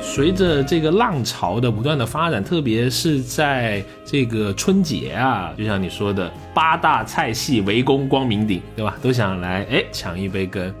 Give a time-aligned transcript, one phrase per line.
[0.00, 8.94] 随着这个浪潮的不断的发展，特别是在这个春节啊，就像你说的，八大菜系围攻光明顶，对吧？
[9.00, 10.72] 都想来哎抢一杯羹。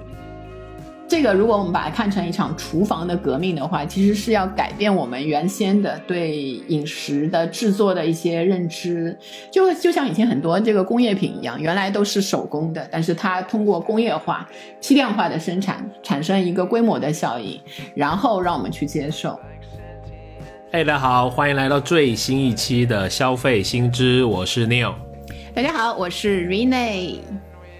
[1.12, 6.38] 这个如果我们把它看成一场厨房的革命的话，其实是要改变我们原先的对
[6.68, 9.14] 饮食的制作的一些认知。
[9.50, 14.48] 就就像以前很多这个工业品一样，原来都是手工的，但是它通过工业化、
[14.80, 17.60] 批量化的生产，产生一个规模的效应，
[17.94, 19.38] 然后让我们去接受。
[20.72, 24.94] 嘿，大家好，欢迎来到最新一期的消费新知，我是 Neil。
[25.54, 27.18] 大家好，我是 Rene。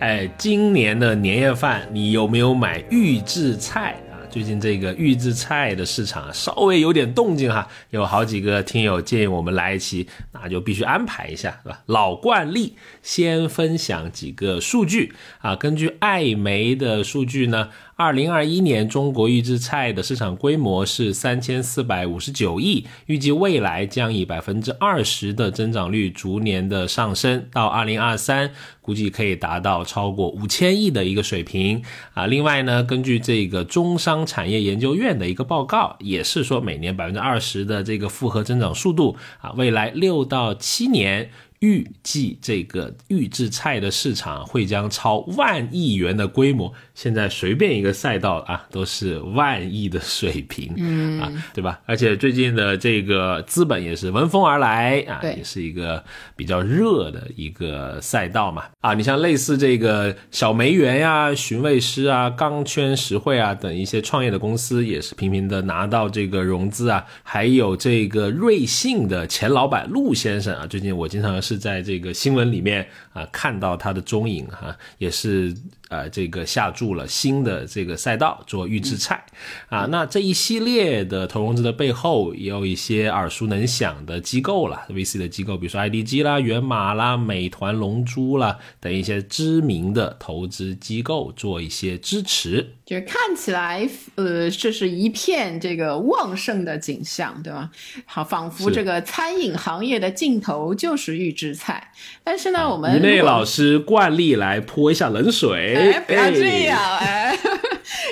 [0.02, 4.19] 哎，今年的年夜饭你有没有买预制菜啊？
[4.28, 11.80] 最近这个预制菜的市场稍微有点动静哈，有好几个听友建议我们来一期，那就必须安排一下，是吧？
[11.87, 15.55] 老惯例，先分享几个数据啊。
[15.55, 17.69] 根据艾媒的数据呢。
[18.02, 31.80] 二零二一年，中国预制菜的市场规模是三千四百五十九亿，预计未来将以百分之二十的增长率逐年的上升，到二零二三，估计可以达到超过五千亿的一个水平
[32.12, 32.27] 啊。
[32.27, 41.30] 另外呢，根据这个中商产业研究院的一个报告，也是说每年百分之二十的这个复合增长速度啊，未来六到七年。
[41.62, 51.78] 预计这个预制菜的市场会将超万亿元的规模，现在随便一个赛道啊都是万亿的水平，嗯啊，对吧？
[51.86, 56.02] 而且最近的这个资本也是闻风而来啊，也是一个
[56.34, 71.52] 比较热的一个赛道嘛啊，你像类似这个小梅园呀、寻味师啊、钢圈实惠啊等一些创业的公司，也是频频的拿到这个融资啊，还有这个瑞幸的前老板陆先生啊，最近我经常是。
[71.53, 75.55] 是在这个新闻里面啊看到他的踪影哈，也是。
[75.93, 79.23] 呃，这个下注了新的这个赛道做预制菜，
[79.69, 97.69] 啊，那这一系列的投融资的背后也有一些耳熟能详的机构了，VC 的机构，比如说 IDG 啦、源码啦、美团、龙珠啦等一些知名的投资机构做一些支持，就是看起来，呃，这是一片这个旺盛的景象，对吧？
[98.07, 101.92] 好，仿佛这个餐饮行业的尽头就是预制菜，
[102.25, 105.81] 但是呢，我们于内老师惯例来泼一下冷水。
[105.91, 107.37] 哎，不要这样哎，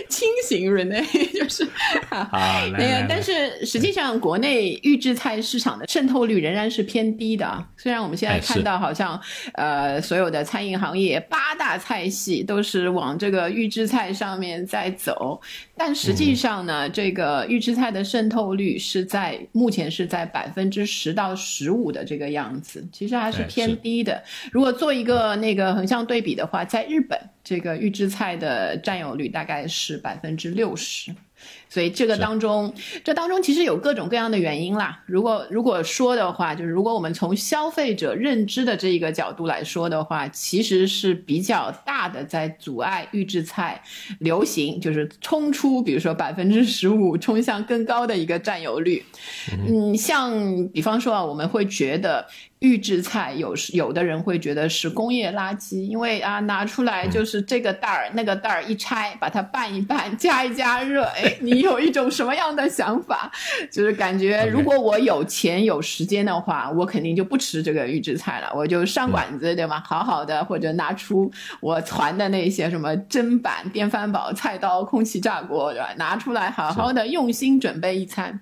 [0.09, 1.67] 轻型 Rene 就是
[2.11, 2.29] 好，
[2.73, 7.67] 那个，但是实际上国内预制菜市场的渗透率仍然是偏低的。
[7.77, 9.21] 虽然我们现在看到好像
[9.55, 15.41] 呃所有的餐饮行业八大菜系都是往这个预制菜上面在走，
[15.77, 24.23] 但实际上呢，这个预制菜的渗透率是在目前是在百分之十到十五的这个样子，其实还是偏低的。
[24.53, 27.19] 如果做一个那个横向对比的话，在日本。
[27.43, 31.15] 这个预制菜的占有率大概是百分之六十。
[31.71, 35.03] 所以这个当中，这当中其实有各种各样的原因啦。
[35.07, 43.83] 如果如果说的话，就是如果我们从消费者认知的这一个角度来说的话，其实是比较大的在阻碍预制菜
[44.19, 49.03] 流行，就是冲出，比如说百分之十五，冲向更高的一个占有率。
[49.67, 52.27] 嗯，像比方说啊，我们会觉得
[52.60, 61.37] 预制菜有时有的人会觉得是工业垃圾，因为啊拿出来就是这个袋儿那个袋儿一拆，把它拌一拌，加一加热， 哎。
[61.41, 63.32] 你有一种什么样的想法？
[63.72, 69.82] 就是感觉，如果我有钱有时间的话，我肯定就不吃这个预制菜了，我就上馆子，对吗？
[69.87, 75.88] 好好的，或者拿出我攒的那些什么砧板、电饭煲、菜刀、空气炸锅，对吧？
[75.97, 78.38] 拿出来好好的用心准备一餐。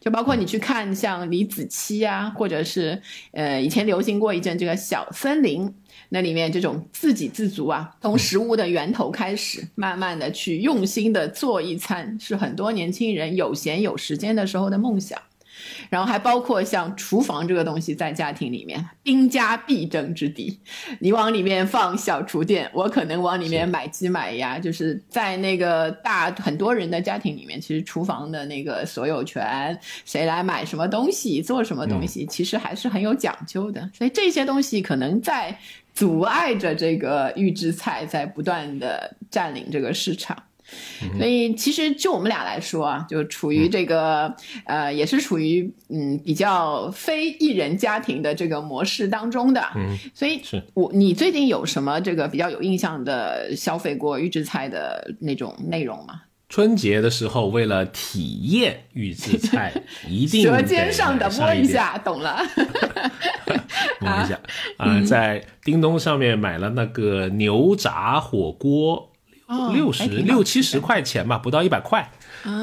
[0.00, 3.00] 就包括你去看像李子柒啊，或者是
[3.32, 5.72] 呃以前流行过一阵这个小森林。
[6.12, 15.16] 那里面这种自给自足啊，从食物的源头开始，慢慢的去用心的做一餐，是很多年轻人有闲有时间的时候的梦想。
[15.88, 20.60] 然后还包括像厨房这个东西，在家庭里面兵家必争之地。
[20.98, 24.58] 你往里面放小厨电，我可能往里面买鸡买鸭。
[24.58, 33.90] 就是在那个大很多人的家庭里面，其实厨房的那个所有权，谁来买什么东西，做什么东西，其实还是很有讲究的。
[33.96, 35.56] 所以这些东西可能在
[35.94, 40.36] 阻碍着这个预制菜在不断的占领这个市场。
[41.16, 44.34] 所以，其实就我们俩来说啊，就处于这个
[44.64, 49.62] 呃，也是处于嗯比较非艺人家庭的这个模式当中的。
[49.76, 56.22] 嗯，所以是我你最近有什么这个比较有印象的消费过预制菜的那种内容吗？
[56.48, 59.72] 春节的时候，为了体验预制菜，
[60.08, 62.42] 一定舌尖上的摸一下，懂了。
[64.00, 64.38] 摸一下
[64.76, 69.09] 啊，在叮咚上面买了那个牛杂火锅。
[69.72, 72.10] 六十六七十块钱吧，不到一百块。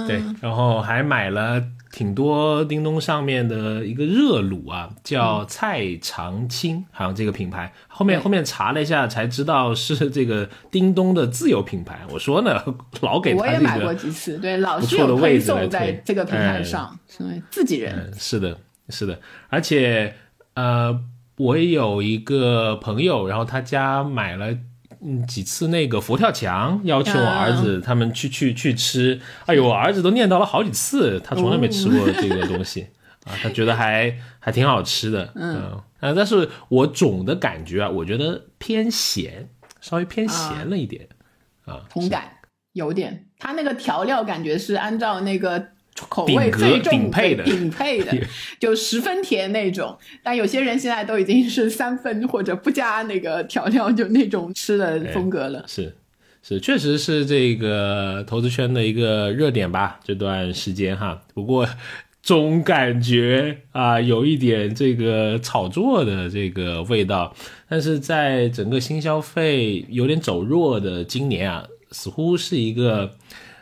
[0.07, 1.61] 对，然后还买了
[1.91, 7.71] 挺多叮咚上面的一个热卤啊，叫蔡长青，好像这个品牌。
[7.87, 11.99] 后面后面查了一下才知道是这个叮咚的自有品牌。
[12.09, 12.63] 我说呢，
[13.01, 18.11] 老给他我也买过几次，对，老是有推送在这个平台上，是自己人。
[18.17, 18.57] 是的，
[18.89, 19.19] 是的，
[19.49, 20.15] 而且
[20.55, 20.99] 呃，
[21.37, 24.57] 我也有一个朋友，然后他家买了。
[25.01, 29.19] 嗯，几次那个佛跳墙，要求我儿子他们去去去吃。
[29.45, 32.87] 哎呦，我儿子都念叨了好几次，他从来没吃过这个东西
[33.25, 35.31] 啊，他觉得还还挺好吃的。
[35.35, 39.49] 嗯啊，但是我总的感觉啊，我觉得偏咸，
[39.81, 41.07] 稍微偏咸了一点
[41.65, 41.81] 啊。
[41.89, 42.31] 同感，
[42.73, 45.69] 有点，他那个调料感觉是按照那个。
[46.05, 48.15] 口味最重顶配的，顶配的，
[48.59, 49.97] 就十分甜那种。
[50.21, 55.63] 但有些人现在都已经是三分或者不加那个调料，就那种吃的风格了。
[55.67, 55.95] 是，
[56.43, 61.21] 是，确实是这个投资圈的一个热点吧，这段时间哈。
[61.33, 61.67] 不过
[62.21, 67.35] 总感觉啊，有一点这个炒作的这个味道。
[67.69, 73.13] 但是在整个新消费有点走弱的今年啊，似乎是一个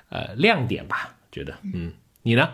[0.10, 1.92] 呃亮点吧，觉得嗯。
[2.26, 2.50] 你呢？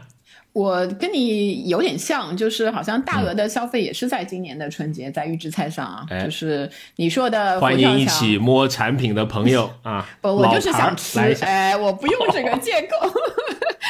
[0.52, 13.10] 我跟你有点像，就是好像大额的消费也是在今年的春节在预制菜上啊，就是你说的欢迎一起摸产品的朋友啊，不，我就是想吃，哎，我不用这个借口。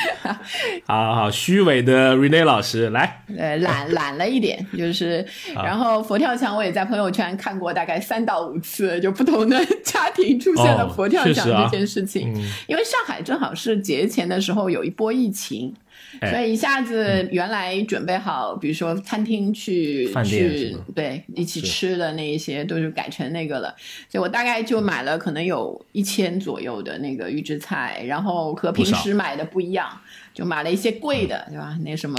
[0.85, 5.25] 好好，虚伪的 Rene 老师来， 呃，懒懒了一点，就是，
[5.55, 12.33] 然后佛跳墙我也在朋友圈看过大概三到五次，就不同的家庭出现了佛跳墙这件事情，
[12.67, 15.73] 因为上海正好是节前的时候有一波疫情。
[16.19, 23.75] 所以一下子，原来准备好，比如说餐厅去去对一起吃的那一些，都是改成那个了。
[24.09, 29.89] 所以我大概就买了可能有一千左右的那个预制菜，然后和平时买的不一样。
[30.33, 31.77] 就买了一些贵的，对吧？
[31.83, 32.17] 那什么，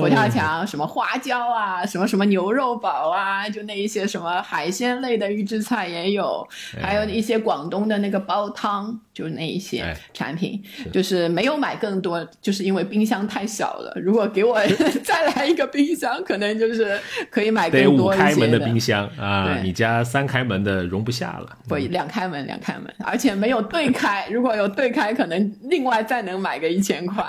[0.00, 6.48] 佛跳墙，什么花椒啊，什么什么牛肉堡啊，就那一些什么海鲜类的预制菜也有，
[6.80, 10.60] 还有一些广东的那个煲汤，就是那一些产品，
[10.92, 13.94] 就是没有买更多，就是因为冰箱太小了。
[14.02, 14.60] 如果给我
[15.04, 16.98] 再来一个冰箱，可能就是
[17.30, 18.30] 可以买更多一些的。
[18.30, 21.56] 五开门的冰箱啊，你家三开门的容不下了。
[21.68, 24.26] 不，两开门，两开门，而且没有对开。
[24.34, 27.24] 如果有对开，可能另外再能买个一千块。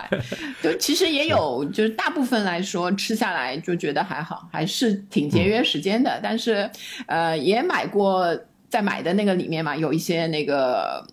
[0.64, 6.20] 就其实也有，就是大部分来说吃下来就觉得还好，还是挺节约时间的。
[6.24, 6.68] 但是，
[7.06, 8.36] 呃，也买过
[8.70, 11.06] 在买的那个里面嘛，有一些那个。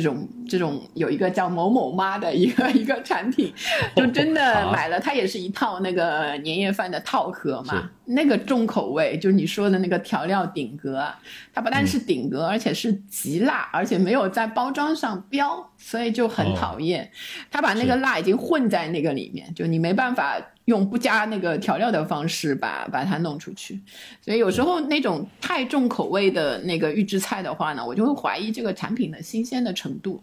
[0.00, 3.52] 这种这种有一个叫某某妈的一个一个产品，
[3.96, 7.90] 就真的买了，它也是一套那个年夜饭的套盒嘛。
[8.04, 11.04] 那个重口味，就是你说的那个调料顶格，
[11.52, 17.10] 它不但是顶格，而且是极辣，而且没有在包装上标，所以就很讨厌。
[17.50, 20.40] 它把那个辣已经混在那个里面，就你没办法。
[20.68, 23.80] 用不加那个调料的方式把把它弄出去，
[24.20, 30.22] 所以有时候那种太重口味的那个预制菜的话呢，我就会怀疑这个产品的新鲜的程度。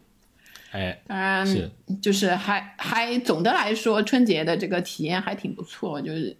[0.71, 6.37] 哎，当然就是还还总的来说，春节的这个体验还挺不错，就是。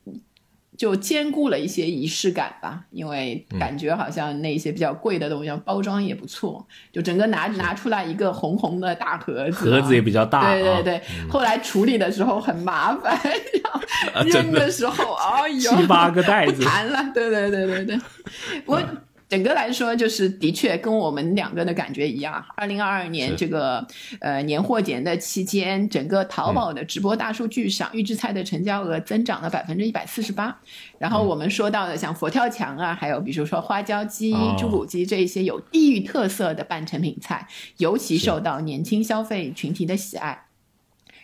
[0.78, 11.02] 就兼顾了一些仪式感吧，因为感觉好像那些比较贵的东西包装也不错，就整个拿拿出来一个红红的大盒子，盒子也比较大，对对对。
[11.30, 13.20] 后来处理的时候很麻烦，
[13.64, 13.82] 然后
[14.26, 18.00] 扔的时候，哎呦，七八个袋子，弹了，对对对对对，
[18.66, 18.82] 我。
[19.36, 22.42] 整个来说，就是的确跟我们两个的感觉一样。
[22.56, 23.86] 二零二二年这个
[24.22, 30.58] 呃年货节的期间，整个淘宝的直播大数据上，预制菜的成交额增长了百分之一百四十八。
[30.98, 40.46] 然后我们说到的像佛跳墙啊，还有比如说花椒鸡、猪骨鸡这一些有地域特色的半成品菜，尤其受到年轻消费群体的喜爱。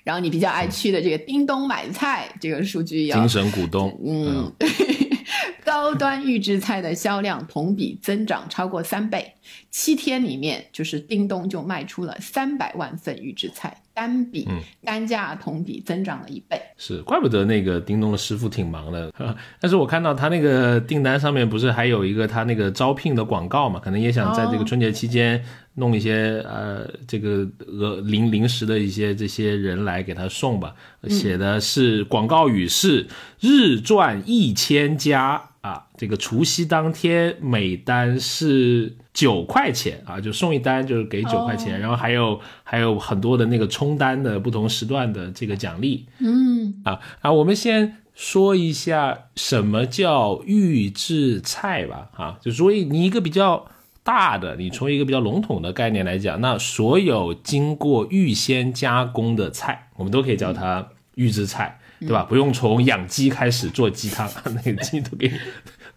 [0.04, 4.52] 然后你比较爱去的这个叮咚买菜，这个数据要精神股东，嗯。
[5.66, 9.34] 高端预制菜的销量同比增长超过三倍，
[9.70, 14.48] 七天里面就是叮咚就卖出了三百万份预制菜，单笔
[14.84, 16.60] 单价同比增长了一倍。
[16.76, 19.14] 是，怪不得那个叮咚的师傅挺忙的。
[19.62, 23.80] 但是我看到他那个订单上面不是还有一个他那个招聘的广告嘛？
[23.80, 25.44] 可能也想在这个春节期间
[25.76, 30.74] 弄一些呃这个呃临临时的一些这些人来给他送吧。
[31.08, 33.06] 写的是广告语是
[33.40, 35.51] 日赚一千加。
[35.62, 46.06] 啊，这个除夕当天每单是九块钱啊，就送一单就是给九块钱，然后还有还有很多的那个冲单的不同时段的这个奖励。
[46.20, 53.68] 嗯，啊啊，我们先说一下什么叫预制菜吧，啊，就所以你一个比较。
[54.04, 62.24] 大的，你从一个比较笼统的概念来讲，那所有经过预先加工的菜，我们都可以叫它预制菜，对吧？
[62.24, 65.40] 不用从养鸡开始做鸡汤， 那个鸡都给你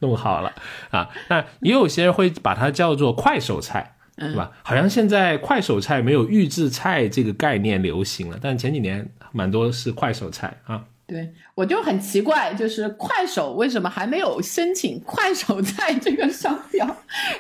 [0.00, 0.52] 弄好了
[0.90, 1.08] 啊。
[1.28, 4.52] 那也有些人会把它叫做快手菜，对吧？
[4.62, 10.84] 好像现在快手菜没有预制菜这个概念流行了，但前几年蛮多是快手菜啊。
[11.06, 16.84] 对，我就很奇怪，就是快手为什么还没有申请快手菜这个商标？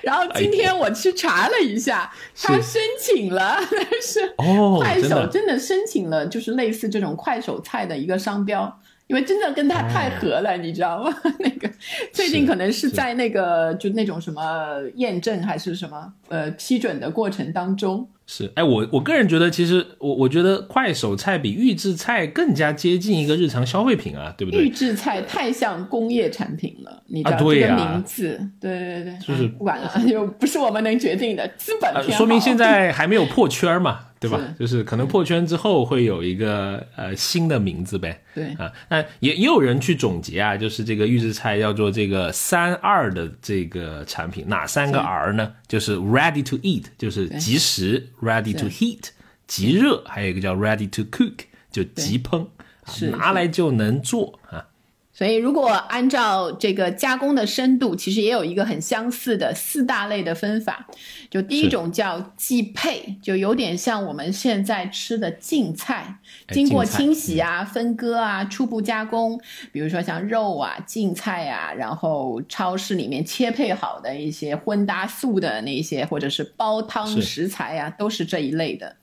[0.02, 4.34] 然后今天我去查了一下，他申请了，但 是
[4.78, 8.80] 快手真的申请了，就是类似这种快手菜的一个商标。
[9.06, 11.14] 因为真的跟他太合了，你知道吗？
[11.38, 11.70] 那个
[12.10, 18.08] 最近可能是在那个就那种什么验证还是什么呃批准的过程当中。
[18.26, 24.64] 是，哎，我我个人觉得，其实我我觉得快手菜比预制菜更加接近一个日常消费品啊，对不对？
[24.64, 28.40] 预制菜太像工业产品了，你知道这个名字？
[28.60, 34.00] 对对对，就是不管了， 就不是我们能决定的，资本说明现在还没有破圈嘛。
[34.24, 34.40] 对吧？
[34.58, 38.22] 就是可能破圈之后会有一个呃新的名字呗。
[38.34, 45.52] 对啊，那也也有人去总结啊，就是这个预制菜叫做这个三二的这个产品，哪三个 R 呢？
[45.68, 49.10] 就是 ready to eat，就是即食；ready to heat，
[49.46, 51.40] 即热；还有一个叫 ready to cook，
[51.70, 52.46] 就即烹，
[53.10, 54.66] 拿来就能做啊。
[55.16, 60.88] 所以，如果按照这个加工的深度，其实也有一个很相似的四大类的分法。
[61.30, 66.18] 就第一种叫即配，就有点像我们现在吃的净菜，
[66.48, 69.40] 经过清洗啊、分割啊、初步加工，
[69.70, 78.96] 比如说像肉啊、净菜啊，然后超市里面切配好的一些荤搭素的那些，或者是煲汤食材啊，都是这一类的。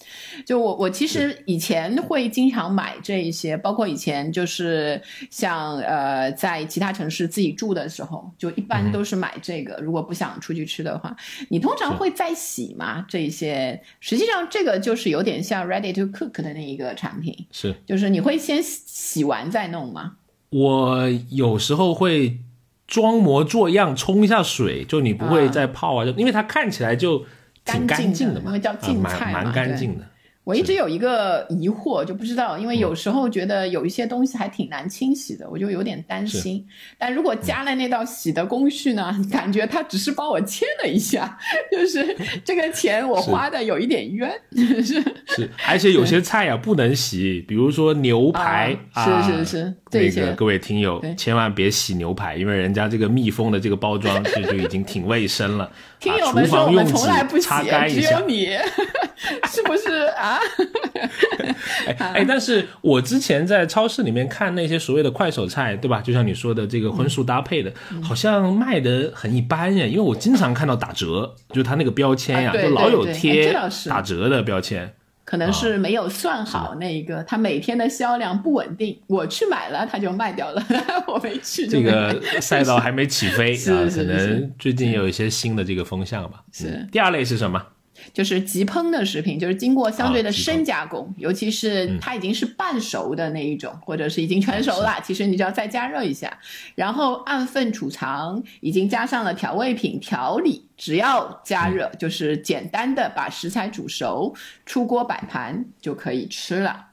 [0.46, 6.01] 就我我其实以前会经常买这一些，包括以前就是像呃。
[6.02, 9.78] 呃，在其他城市自己住的时候，就一般都是买这个。
[9.84, 11.16] 如果不想出去吃的话，
[11.50, 13.06] 你通常会再洗吗？
[13.08, 20.14] 这一些实际上这个就是有点像 ready to cook 的那一个产品，是，就是你会先洗完再弄吗？
[20.50, 22.40] 我有时候会
[22.88, 27.24] 装模作样冲一下水，就你不会再泡啊，就因为它看起来就
[27.64, 30.06] 挺干净的嘛，叫净菜蛮干净的。
[30.44, 36.66] 我一直有一个疑惑，就不知道，因为有时候觉得有一些东西还挺难清洗的，我就有点担心。
[36.98, 41.38] 但如果加了那道洗的工序呢，感觉他只是帮我切了一下，
[41.72, 44.32] 就是这个钱我花的有一点冤。
[44.56, 44.82] 是
[45.28, 55.72] 是，而且有些菜呀不能洗，比如说牛排啊，是是是，那个各位听友千万别洗牛排，因为人家这个密封的这个包装就就已经挺卫生了。
[56.02, 57.48] 听友们说我们从来不洗，
[57.90, 58.50] 只有你，
[59.48, 60.40] 是不是啊？
[61.86, 66.02] 哎哎，但是我之前在超市里面看那些所谓的快手菜，对吧？
[66.02, 67.72] 就像你说的这个荤素搭配的，
[68.04, 69.86] 好像卖的很一般呀。
[69.86, 73.54] 因为我经常看到打折，就他那个标签呀，就老有贴
[73.88, 74.94] 打折的标签。
[75.24, 79.00] 可能是没有算好那一个，他每天的销量不稳定。
[79.08, 80.62] 我去买了，他就卖掉了。
[81.08, 81.66] 我没去。
[81.68, 86.44] 这个赛道还没起飞啊，可能最近有一些新的这个风向吧。
[86.52, 86.86] 是。
[86.92, 87.64] 第二类是什么？
[88.14, 96.38] 就是即烹的食品，就是经过相对的深加工，尤其是它已经是半熟的那一种，或者是已经全熟了，其实你就要再加热一下，
[96.76, 106.88] 然后按份储藏，已经加上了调味品调理，只要加热，就是简单的把食材煮熟，出锅摆盘就可以吃了。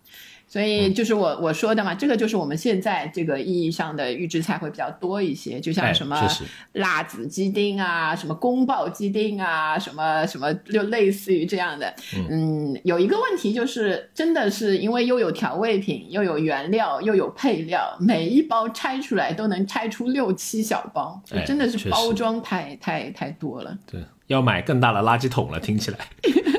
[0.49, 6.27] 所以就是我我说的嘛，这个就是我们现在这个意义上的预制菜会比较多一些，就像什么
[6.73, 11.95] 辣子鸡丁啊，什么宫爆鸡丁啊，什么什么就类似于这样的。
[12.31, 23.77] 嗯，有一个问题就是，真的是因为又有调味品，又有原料，又有配料，每一包拆出来都能拆出六七小包，真的是包装太太太多了。
[23.91, 25.99] 对，要买更大的垃圾桶了，听起来。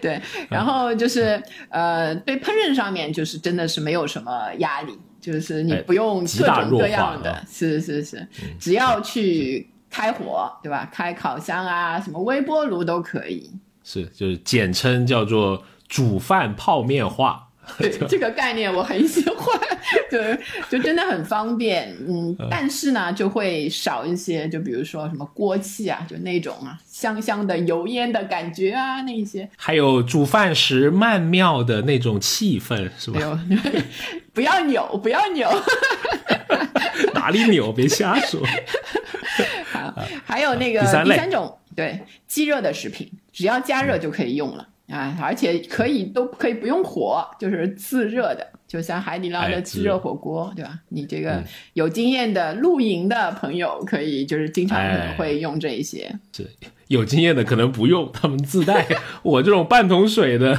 [0.00, 8.26] 对，然后就是呃，对烹饪上面就是真的是没有什么压力，就是你不用各种各样的，是是是，
[8.58, 10.88] 只要去开火，对吧？
[10.92, 13.50] 开烤箱啊，什么微波炉都可以。
[13.82, 17.45] 是，就是简称叫做煮饭泡面化。
[17.78, 19.60] 对这个概念我很喜欢，
[20.08, 20.38] 对，
[20.70, 33.40] 就真的很方便，嗯，但是呢，就会少一些，就比如说什么锅气啊，就那种啊，香香的油烟的感觉啊，那一些，还有煮饭时曼妙的那种气氛，是吧？
[34.32, 35.48] 不要扭，不要扭，
[37.14, 37.72] 哪里扭？
[37.72, 38.40] 别瞎说。
[39.72, 39.94] 好，
[40.24, 44.68] 还有那个第三种，对，即热的食品，只要加热就可以用了。
[44.88, 50.78] 啊，而且可以都可以不用火，就是自热的，就像海底捞的自热火锅，对吧？
[50.90, 56.08] 你这个有经验的露营的朋友，可以就是经常可能会用这一些。
[56.32, 56.48] 是
[56.88, 58.86] 有经验的可能不用，他们自带。
[59.24, 60.56] 我这种半桶水的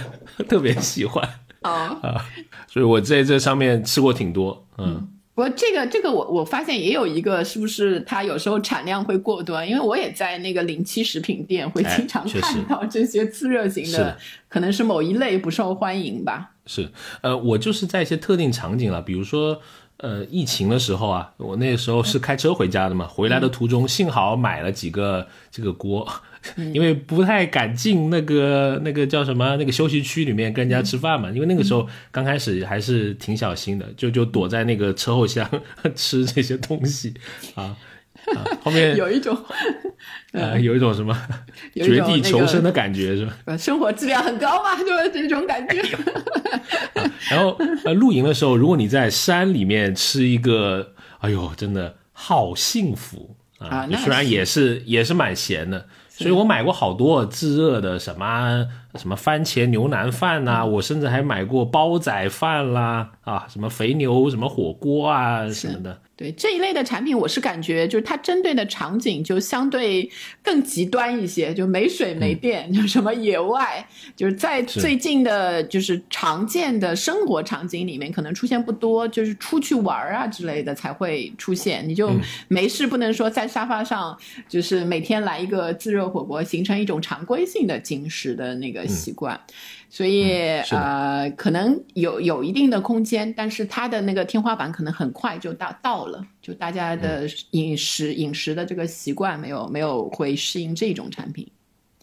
[0.48, 1.24] 特别喜欢
[1.62, 2.26] 哦啊，
[2.68, 4.96] 所以我在这上面吃过挺多，嗯。
[4.96, 9.68] 不过这个这个我我发现也有一个，是不是它有时候产量会过端？
[9.68, 14.18] 因为我也在那个零七食品店会经常看到这些自热型的，
[14.50, 16.52] 可能是某一类不受欢迎吧。
[16.66, 16.90] 是，
[17.22, 19.62] 呃，我就是在一些特定场景了，比如说。
[20.00, 26.08] 呃，疫情的时候啊，我那时候是开车回家的嘛，回来的途中幸好买了几个这个锅，
[26.74, 35.50] 因为不太敢进那个那个叫什么那个休息区里面跟人家吃饭嘛，因为那个时候刚开始还是挺小心的，就就躲在那个车后箱
[35.96, 37.14] 吃这些东西
[37.56, 37.76] 啊。
[38.62, 39.38] 后面 有一种，
[40.34, 41.18] 呃，有一种什么
[41.76, 43.56] 绝地求生的感觉是吧？
[43.56, 45.82] 生活质量很高嘛，就是这种感觉。
[47.30, 53.88] 然后呃，露营的时候，如果你在山里面吃一个，哎呦，真的好幸福啊！
[54.04, 55.88] 虽然也是也是蛮咸的，
[56.18, 65.96] 所以我买过好多自热的什么什么番茄牛腩饭呐，我甚至还买过煲仔饭啦，啊，什么肥牛什么火锅啊什么的。
[66.18, 70.10] 对这一类的产品，我是感觉就是它针对的场景就相对
[70.42, 81.88] 更极端一些，就没水没电，就什么野外，就是在最近的，就是常见的生活场景里面可能出现不多，就是出去玩啊之类的才会出现。
[81.88, 82.12] 你就
[82.48, 84.18] 没事不能说在沙发上，
[84.50, 89.40] 就是每天来一个自热火锅，形成一种常规性的进食的那个习惯。
[89.90, 90.32] 所以
[90.72, 101.50] 呃，可能有有一定的空间，但是它的那个天花板可能很快就到到了，就大家的饮食饮食的这个习惯没有没有会适应这种产品。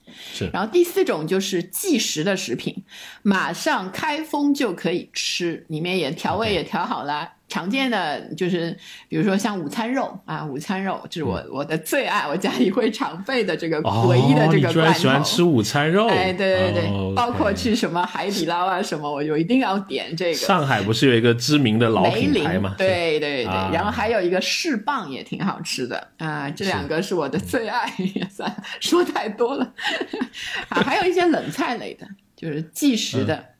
[0.07, 0.49] 是。
[0.53, 2.85] 然后第四种就是即食的食品，
[3.23, 7.33] 马上开封就可以吃，里面也调味也调好了。
[7.55, 8.77] 常见的就是，
[9.09, 14.99] 比如说像午餐肉啊，午餐肉这是我我的最爱，我家里会常备的这个唯一的这个罐头。
[14.99, 16.09] 喜欢吃午餐肉？
[16.09, 20.35] 哎，对对对，包括去什么海底捞啊什么，我就一定要点这个。
[20.35, 22.75] 上海不是有一个知名的老品牌吗？
[22.77, 27.89] 对对对，然后还有一个柿棒也挺好吃的啊，这两个是我的最爱。
[28.29, 29.73] 算了， 说太多了。
[30.71, 33.54] 啊，还有一些冷菜类的，就是即食的。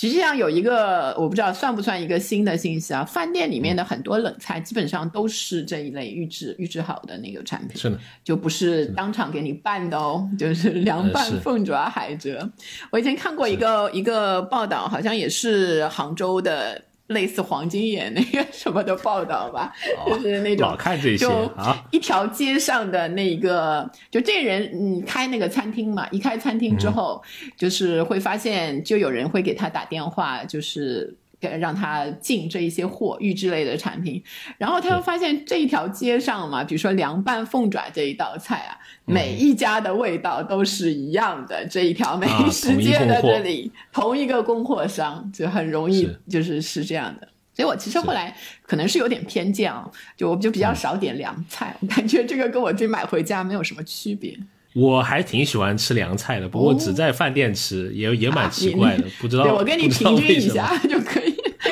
[0.00, 12.50] 实际上有一个我不知道算不算一个新的信息啊，饭店里面的很多冷菜基本上都是这一类预制预制好的那个产品，是的，就不是当场给你拌的哦， 就是凉拌凤爪、海蜇。
[12.90, 16.80] 我以前看过一个一个报道，好像也是杭州的。
[17.10, 19.72] 类似黄金眼那个什么的报道吧，
[20.06, 27.22] 就是那种老看这些啊，一条街上的那个，就这人嗯开那个餐厅嘛，一开餐厅之后，
[27.56, 31.16] 就是会发现就有人会给他打电话，就是。
[31.48, 34.22] 让他进这一些货预制类的产品，
[34.58, 38.76] 然后他又发现这一条街上嘛，比如说凉拌凤爪这一道菜啊，
[39.06, 41.66] 每一家的味道都是一样的。
[41.66, 47.28] 这一条美食街的这里，同一个供货商就很容易就是是这样的。
[47.52, 54.38] 所以我其实后来可能是有点偏见啊，就我就比较少点凉菜，我感觉这个跟我自己买回家没有什么区别。
[54.72, 59.42] 我还挺喜欢吃凉菜的，不过只在饭店吃，也也蛮奇怪的，不知道。
[59.42, 61.19] 对我跟你平均一下 就可以。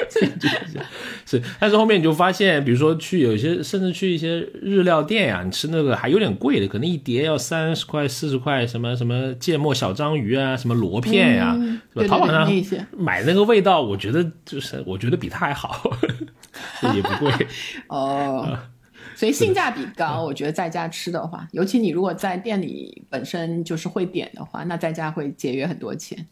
[1.26, 11.54] 是，但是后面你就发现，比如说去有些，甚至去一些日料店呀，你吃那个还有点贵的，可能一碟要三十块、四十块，什么什么芥末小章鱼啊，什么螺片呀，
[11.94, 12.06] 是吧？
[12.06, 12.50] 淘宝上
[12.96, 15.90] 买那个味道，我觉得就是我觉得比它还好，
[16.94, 17.32] 也不贵
[17.88, 18.58] 哦。
[19.14, 26.24] 所以性价比高，我觉得在家吃的话，尤其你如果在店里本身就是会点的话，那在家会节约很多钱。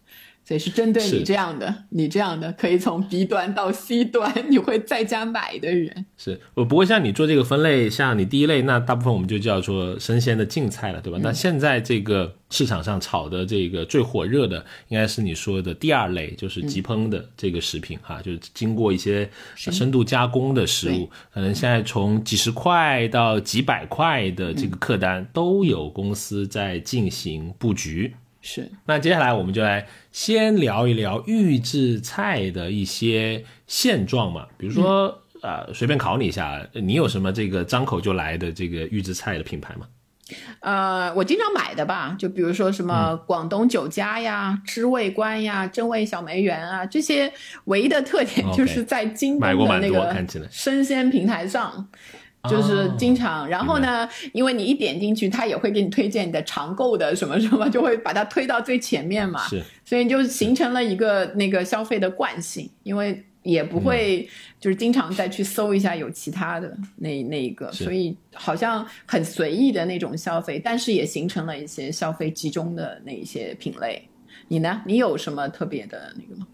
[0.47, 6.07] 所以是针对你这样的，你这样的可以从 B 端到 C 端， 你会在家买的人。
[6.17, 11.19] 是，我不过像你做这个分类，像你第一类，那大部分我们就叫做生鲜的净菜了，对吧？
[11.21, 28.15] 那现在这个市场上炒的这个最火热的，应该是你说的第二类，就是急烹的这个食品哈，就是经过一些深度加工的食物，可能现在从几十块到几百块的这个客单都有公司在进行布局。
[28.47, 39.89] 是，那接下来我们就来先聊一聊预制菜的一些现状嘛，比如说，呃，随便考你一下，你有什么这个张口就来的这个预制菜的品牌吗？
[40.61, 47.33] 呃，我经常买的吧，就比如说什么广东酒家呀、知味观呀、真味小梅园啊，这些
[47.65, 50.15] 唯一的特点就是在京东的那个
[50.51, 51.89] 生鲜平台上。
[52.49, 59.47] 就是经常，然后呢，因为你一点进去，他也会给你推荐你的常购的什么什么，就会把它推到最前面嘛。
[59.49, 64.29] 是，所以就形成了一个那个消费的惯性，因为也不会
[64.59, 74.03] 就是经常再去搜一下有其他的那那一个，所以好像很随意的那种消费，但是也形成了一些消费集中的那一些品类。
[74.49, 74.81] 你呢？
[74.87, 76.47] 你有什么特别的那个吗？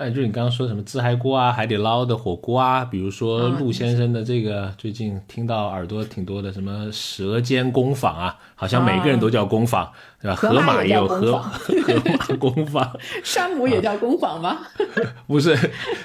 [0.00, 10.34] 呃，就你刚刚说什么自嗨锅啊，海底捞的火锅啊，比如说陆先生的这个，最近听到耳朵挺多的，什么舌尖工坊啊，好像每个人都叫工坊，对吧？
[10.34, 14.60] 河马也有河河马工坊， 山姆也叫工坊吗？
[15.28, 15.54] 不是，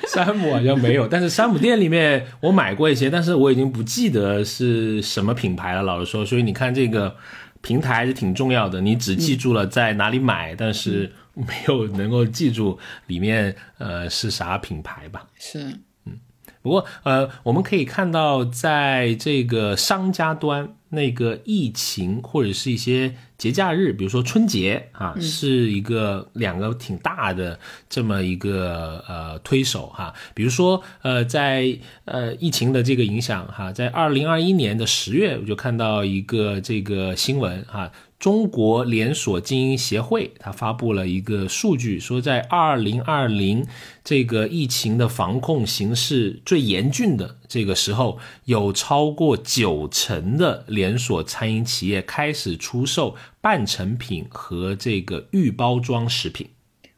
[0.10, 6.25] 山姆好像没有，但是山姆店里面我买过一些，但是我已经不记得是什么品牌了，老实说。
[6.25, 7.15] 所以你看这个
[7.62, 11.13] 平台还是挺重要的，你只记住了在哪里买，但是。
[11.36, 15.28] 没有能够记住里面呃是啥品牌吧？
[15.38, 15.60] 是，
[16.06, 16.19] 嗯，
[16.62, 30.13] 不过呃我们可以看到，在这个商家端，那个疫情或者是一些节假日，比如说春节啊，是一个两个挺大的这么一个呃推手哈。
[30.34, 37.91] 比如说呃在呃疫情的这个影响哈，在二零二一年的十月，我就看到一个这个新闻哈。
[38.17, 43.65] 中国连锁经营协会，它发布了一个数据，说在二零二零
[44.04, 56.47] 这个疫情的防控形势最严峻的这个时候，有超过九成的连锁餐饮企业开始出售半成品和这个预包装食品。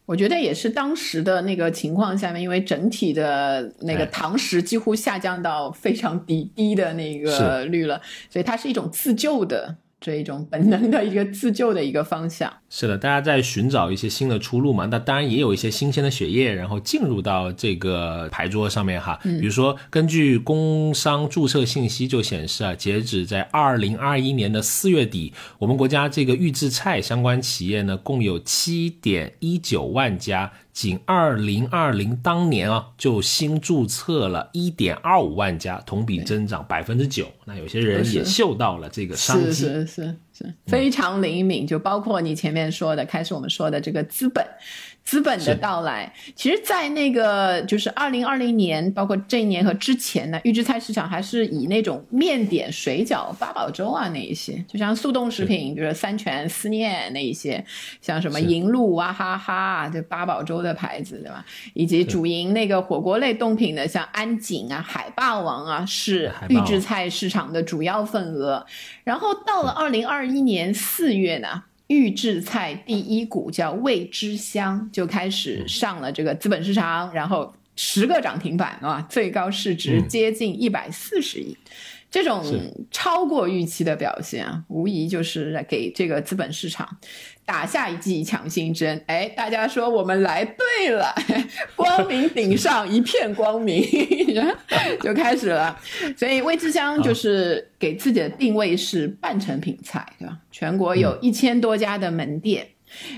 [0.05, 7.99] 我觉得也是当时的那个情况下面，因为整体的那个堂食几乎下降到非常低低的那个率了，
[8.29, 9.75] 所以它是一种自救的。
[9.99, 12.51] 这一种本能的一个自救的一个方向。
[12.69, 14.85] 是的，大家在寻找一些新的出路嘛？
[14.87, 19.17] 那当然也有一些新鲜的血液，然后进入到这个牌桌上面哈。
[19.23, 30.51] 比如说，根据工商注册信息就显示啊，截止在二零二一年的四月底，我们国家这个预制菜相关企业呢，共有七点一九万家。
[30.73, 37.25] 仅二零二零当年啊，就新注册了一点二五万家，同比增长百分之九。
[37.45, 40.15] 那有些人也嗅到了这个商机，是是是
[40.65, 41.65] 非常灵敏。
[41.65, 44.45] 就包括你前面说的，开始我们说的这个资本。
[45.07, 57.63] 资本的到来，其实，在那个就是二零二零年，包括这一年和之前呢，预制菜市场还是以那种面点、水饺、八宝粥啊那一些，就像速冻食品，比如说三全、思念那一些，
[58.01, 61.45] 像什么银鹭、娃哈哈，就八宝粥的牌子，对吧？
[61.73, 68.65] 以及主营那个火锅类冻品的，像安井啊、海霸王啊，是预制菜市场的主要份额。
[69.05, 71.63] 然后到了二零二一年四月呢。
[71.87, 81.57] 预制菜第一股叫味之香，就开始上了这个资本市场，然后十个涨停板啊，最高市值接近一百四十亿。
[82.09, 82.43] 这种
[82.89, 86.87] 超过预期的表现啊，无疑就是给这个资本市场
[87.45, 89.01] 打下一剂强心针。
[89.07, 91.13] 哎，大家说我们来对了，
[91.75, 93.83] 光明顶上一片光明，
[95.03, 95.77] 就开始了。
[96.15, 100.37] 所以味之香就是给自己的定位是半成品菜，对吧？
[100.51, 102.67] 全国有一千多家的门店。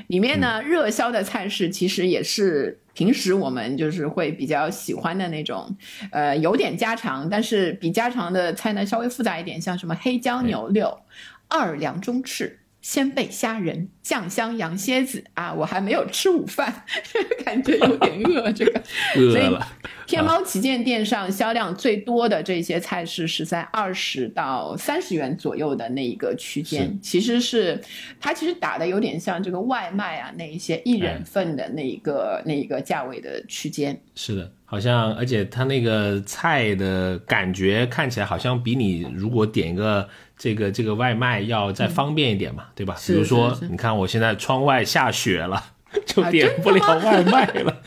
[0.08, 5.74] 里面呢，热销的菜式其实也是平时我们就是会比较喜欢的那种，
[6.12, 11.00] 呃，有点家常，但是比家常的菜呢稍微复杂一点，像什么黑椒牛肉、
[11.48, 12.60] 二两中翅。
[12.82, 16.84] 鲜贝虾仁、酱香羊蝎子啊，我还没有吃午饭，
[17.44, 18.52] 感觉有点饿。
[18.52, 18.82] 这个
[19.16, 19.68] 饿了。
[20.08, 27.80] 天猫旗舰店上销量最多的这些菜式是在二十到三十元左右的那一个区间，其实是
[28.20, 34.02] 它其实打的有点像这个外卖啊那一些一人份的那一个那一个价位的区间。
[34.16, 40.08] 是的，好像而且它那个菜的感觉看起来好像比你如果点一个。
[40.42, 42.96] 这个这个外卖要再方便一点嘛，对吧？
[43.06, 45.62] 比如说，你看我现在窗外下雪了，
[46.08, 47.82] 就点不了外卖了。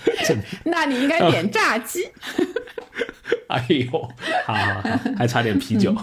[0.64, 2.00] 那你应该点炸鸡。
[3.48, 3.86] 哎呦，
[4.44, 5.94] 好好好，还差点啤酒。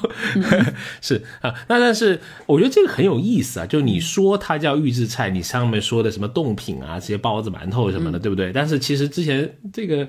[1.02, 8.52] 是啊，那但是我觉得这个很有意思啊，就你说它叫预制菜，你上面说的什么冻品啊，这些包子、馒头什么的，对不对？
[8.52, 10.08] 但是其实之前这个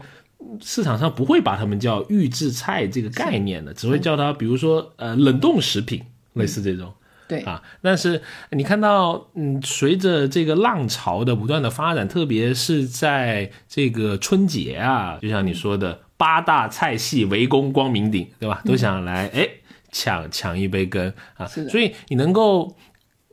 [0.60, 6.02] 市场上不会把它们叫预制菜这个概念的，只会叫它，比如说呃冷冻食品。
[6.34, 6.92] 类似这种，
[7.26, 8.22] 对啊，但是
[8.52, 18.62] 你看到，嗯，随着这个浪潮的不断的发展，特别是在这个春节啊，就像你说的，八大菜系围攻光明顶，对吧？
[18.64, 19.48] 都想来哎
[19.90, 22.76] 抢抢一杯羹啊，所以你能够。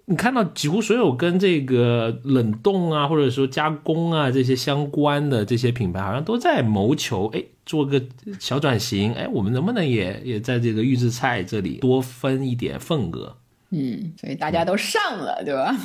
[0.10, 8.02] 你看到几乎所有跟这个冷冻啊，或者说加工啊这些相关的这些品牌，好像都在谋求，哎，做个
[8.39, 13.36] 小转型，哎，我们能不能也也在这个预制菜这里多分一点份额？
[13.69, 15.75] 嗯，所以大家都上了，对吧？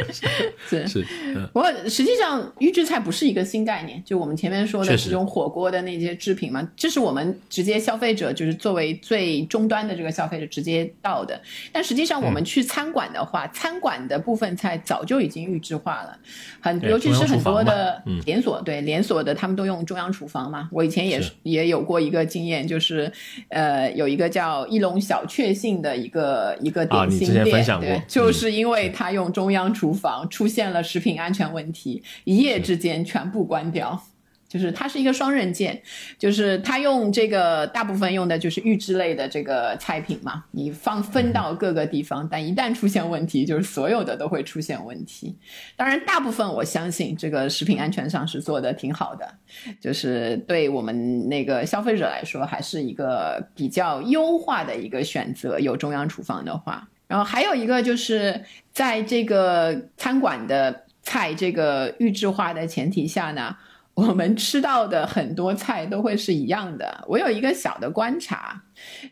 [0.66, 1.04] 是是。
[1.52, 11.38] 不过实际上预制菜不是一个新概念，就我们前面说的这种火锅的那些制品嘛，这是我们直接消费者就是作为最终端的这个消费者直接到的。
[11.70, 16.18] 但实际上我们去餐馆的话，餐馆的部分菜早就已经预制化了，
[16.60, 20.68] 很尤其是很多的连锁，对连锁的他们都用中央厨房嘛。
[20.72, 23.12] 我以前也也有过一个经验，就是
[23.48, 26.86] 呃有一个叫一龙小确幸的一个一个
[27.18, 27.30] 点。
[27.30, 34.02] 之前分享过，就是因为他用中央厨房出现了食品安全问题，一夜之间全部关掉。
[34.48, 35.78] 就是它是一个双刃剑，
[36.18, 45.36] 就是他用这个大部分用的就是预制类的这个菜品嘛，你放分到各个地方，但一旦出现问题，就是所有的都会出现问题。
[45.76, 49.34] 当然，大部分我相信这个食品安全上是做的挺好的，
[49.78, 55.60] 就是对我们那个消费者来说，还是一个比较优化的一个选择。
[55.60, 56.88] 有中央厨房的话。
[57.08, 63.56] 然后还有一个就是在这个餐馆的菜这个预制化的前提下呢，
[63.94, 67.02] 我们吃到的很多菜都会是一样的。
[67.08, 68.62] 我有一个小的观察，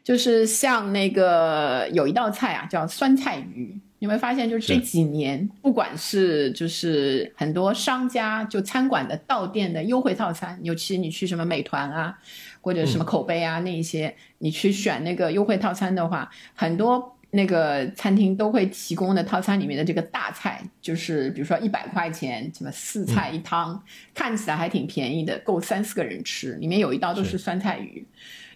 [0.05, 12.19] 就是像那个有一道菜啊，叫酸菜鱼，你会发现就是这几年，不管是就是很多商家就餐馆的到店的优惠套餐，尤其你去什么美团啊，
[12.61, 17.16] 或者什么口碑啊那一些，你去选那个优惠套餐的话，很多。
[17.37, 23.81] 那个餐厅都会提供的套餐里面的这个大菜，就是比如说一百块钱，什么四菜一汤，
[24.13, 26.55] 看起来还挺便宜的，够三四个人吃。
[26.55, 28.05] 里面有一道都是酸菜鱼。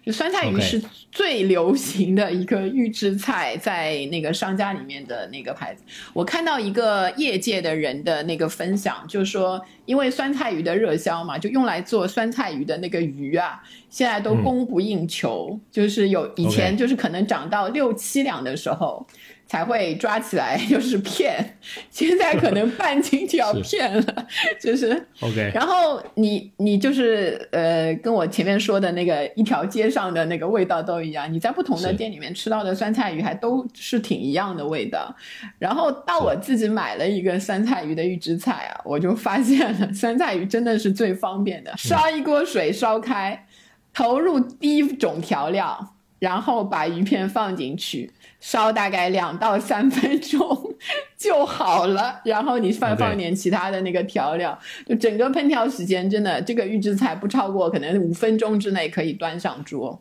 [0.02, 5.84] 就酸菜鱼是最流行的一个预制菜，在那个商家里面的那个牌子。
[6.14, 19.06] 我看到一个业界的人的那个分享，就是说，因为酸菜鱼的热销嘛，就用来做酸菜鱼的那个鱼啊，现在都供不应求，就是有以前就是可能涨到六七两的时候。
[19.50, 21.58] 才会抓起来， 就是骗。
[21.90, 24.26] 现在可能半斤就要 骗了，
[24.62, 24.90] 就是。
[25.18, 25.50] OK。
[25.52, 31.32] 然后你你就是呃，跟我前面说的那个一条街上的那个味道都一样。
[31.32, 35.12] 你在不同的店里面吃到的酸菜鱼还都是挺一样的味道。
[35.58, 41.72] 然后到我自己买了一个酸菜鱼的预制菜啊，我就发现了酸菜鱼真的是最方便的。
[41.76, 43.44] 烧一锅水，烧开，
[43.92, 48.10] 投入第一种调料，然后把鱼片放进去。
[48.40, 50.74] 烧大概两到三分钟
[51.14, 60.00] 就好了，然后你放放点其他的那个调料，就整个烹调时间真的这个预制菜不超过可能五分钟之内可以端上桌，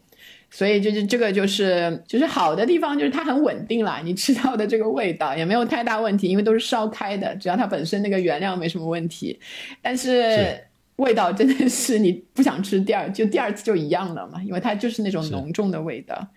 [0.49, 9.37] 所以就是这个就是就是好的地方就是它很稳定啦，你吃到的这个味道也没有太大问题，因为都是烧开的，只要它本身那个原料没什么问题，
[9.81, 10.57] 但是
[10.99, 16.27] 味道真的是你不想吃第二就第二次就一样了嘛，因为它就是那种浓重的味道。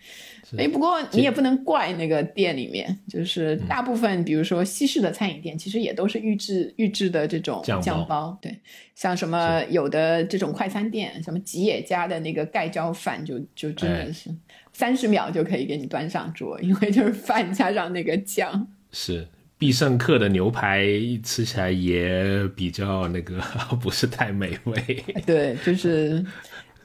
[0.59, 8.37] 哎，不过你也不能怪那个店里面，就是大部分，比如说西式的餐饮店，其实也都是预制预制的这种酱包。
[8.43, 8.55] 对，
[8.95, 14.29] 像什么有的这种快餐店，什么吉野家的那个盖浇饭，就就真的是
[14.75, 18.69] 三十秒就可以给你端上桌，因为就是饭加上那个酱。
[18.91, 19.27] 是
[19.63, 20.85] 必胜客的牛排
[21.23, 23.39] 吃起来也比较那个，
[23.81, 25.05] 不是太美味。
[25.25, 26.27] 对，就是。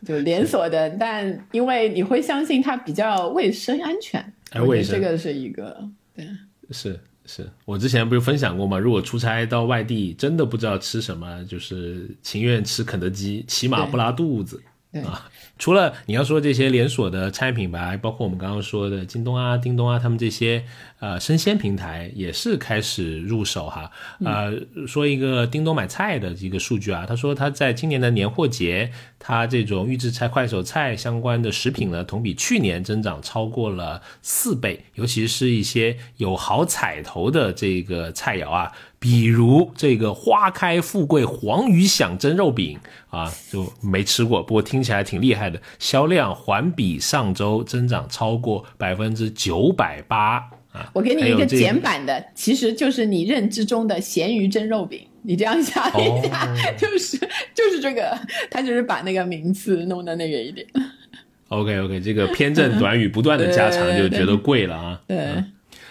[0.06, 6.24] 就连锁的，但因为你会相信它比较卫生安全，哎，卫生这个是一个对，
[6.70, 8.78] 是是，我之前不是分享过吗？
[8.78, 14.62] 如果出差到外地，真的不知道吃什么，就是情愿吃肯德基，起码不拉肚子
[15.04, 15.28] 啊。
[15.58, 20.64] 除了你要说这些连锁的餐饮品牌，包括我们刚刚说的京东啊、叮咚啊，他们这些
[21.00, 23.92] 呃生鲜平台也是开始入手哈。
[24.24, 24.54] 呃，
[24.88, 38.72] 说一个叮咚买菜的一个数据啊，他说他在今年的年货节，他这种预制菜、快手菜相关的食品呢，同比去年增长超过了四倍，尤其是一些有好彩头的这个菜肴啊。
[39.00, 42.80] 比如这个花开富贵黄鱼响蒸肉饼
[43.12, 50.38] 啊，就没吃过，不过听起来挺厉害的，销量环比上周增长超过百分之九百八
[50.72, 50.90] 啊！
[50.94, 57.18] 我给你一个简版的，其实就是你认知中的咸鱼蒸肉饼，你这样想一下， 就是
[57.54, 58.18] 就是这个，
[58.50, 60.66] 他就是把那个名字弄的那个一点。
[61.50, 65.02] OK OK，这个偏正短语不断的加长，就觉得贵了啊。
[65.08, 65.44] 对。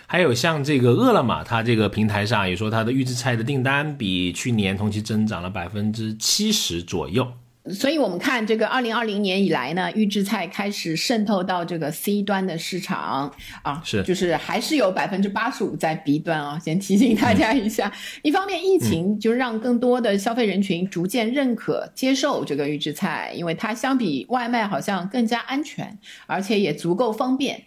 [0.09, 7.27] 还有像这个饿了么，它这个平台上也说它的预制菜的订单比去年同期增长了百分之七十左右。
[7.71, 16.59] 所以，我们看这个二零二零年以来呢，预制菜开始渗透到这个 C 端的市场啊，是，就是还是有百分之八十五在 B 端啊。
[16.59, 27.61] 先提醒大家一下，一方面疫情就让更多的消费人群逐渐认可接受这个预制菜，因为它相比外卖好像更加安全，而且也足够方便。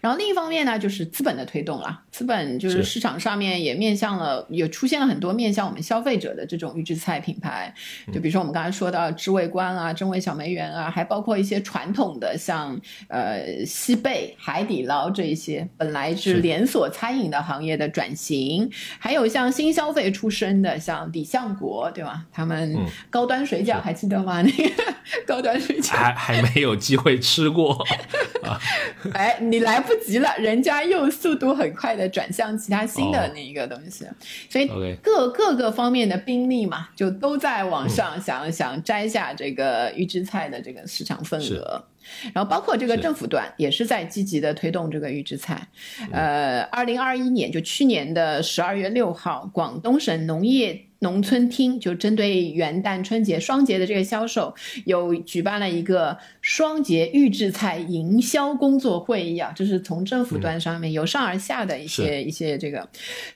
[0.00, 2.02] 然后另一方面呢，就是资本的推动了。
[2.10, 7.72] 资本就是市场上面也面向了，也出现了很多面向我们消费者的这种预制菜品牌。
[8.12, 18.70] 就比如说我们刚才说到知味观啊、真味小梅园啊，还包括一些传统的像呃西贝、海底捞这一些，本来是连锁餐饮的行业的转型。
[18.98, 22.24] 还有像新消费出身的，像李相国，对吧？
[22.32, 22.76] 他们
[23.08, 24.42] 高端水饺还记得吗？
[24.42, 24.70] 那个
[25.26, 27.86] 高端水饺还还没有机会吃过
[28.42, 28.58] 啊。
[29.12, 34.06] 哎，你来不及了，人家又速度很快的转向其他新的那一个东西，
[34.48, 34.68] 所以
[35.02, 41.84] 各各个方面的兵力嘛，就都在往上想想摘下这个预制菜的这个市场份额，
[42.32, 45.68] 然后包括这个政府端也是在积极的推动这个预制菜。
[46.10, 50.86] 呃，二零二一年就去年的十二月六号，广东省农业。
[51.02, 62.86] 农村厅就针对元旦、春节双节的这个销售，有举办了一个双节预制菜营销工作会议啊，这是从政府端上面由上而下的一些一些这个，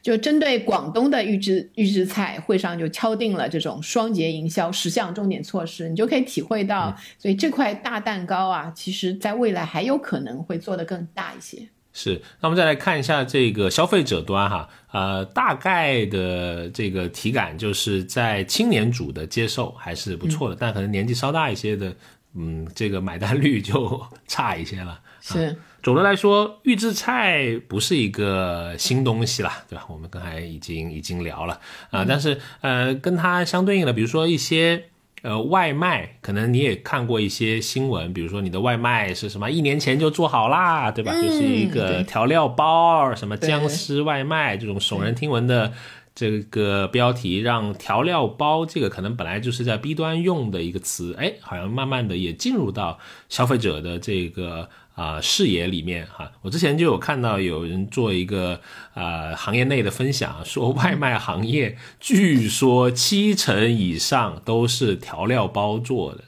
[0.03, 11.69] 就针对广东的预制预制菜，会上就敲定了这种双节营销十项重点措施，你就可以体会到，所以这块大蛋糕啊，其实在未来还有可能会做得更大一些。
[11.97, 21.95] 是，那我们再来看一下这个消费者端哈，呃，大概的这个体感就是在青年组的接受还是不错的，但可能年纪稍大一些的，
[22.35, 25.01] 嗯，这个买单率就 差一些了。
[25.21, 29.85] 是，总的来说，预制菜不是一个新东西啦，对吧？
[29.89, 34.87] 我们刚才已经已经聊了啊，但是呃，跟它相对应的，比如说一些。
[35.25, 41.15] 呃，外卖可能你也看过一些新闻，比如说你的外卖是什么，一年前就做好啦，对吧？
[41.15, 45.73] 就是一个调料包，什么僵尸外卖这种耸人听闻的
[46.15, 52.99] 这个标题，让调料包这个可能本来就是在 B 端用的一个词，哎，好像慢慢的也进入到
[53.29, 54.69] 消费者的这个。
[54.95, 58.61] 啊，视野里面哈，我之前就有看到有人做一个
[58.93, 66.23] 啊行业内的分享，说外卖行业据说七成以上都是调料包做的。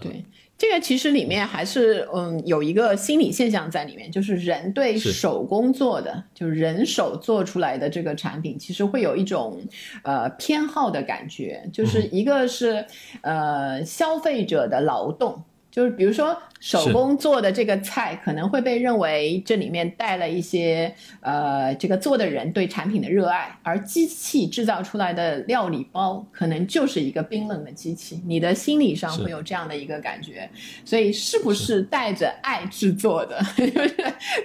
[0.00, 0.24] 对，
[0.64, 9.60] 这个其实里面还是嗯有一个心理现象在里面，就是人对手工做的，就是人手做出来的这个产品，其实会有一种
[10.04, 12.82] 呃偏好的感觉，就是一个是
[13.20, 15.44] 呃消费者的劳动。
[15.74, 28.22] 就是比如说手工做的这个菜，可能会被认为这里面带了一些呃，这个做的人对产品的热爱，而机器制造出来的料理包，可能就是一个冰冷的机器。
[28.24, 30.48] 你的心理上会有这样的一个感觉，
[30.84, 33.96] 所以是不是带着爱制作的， 就是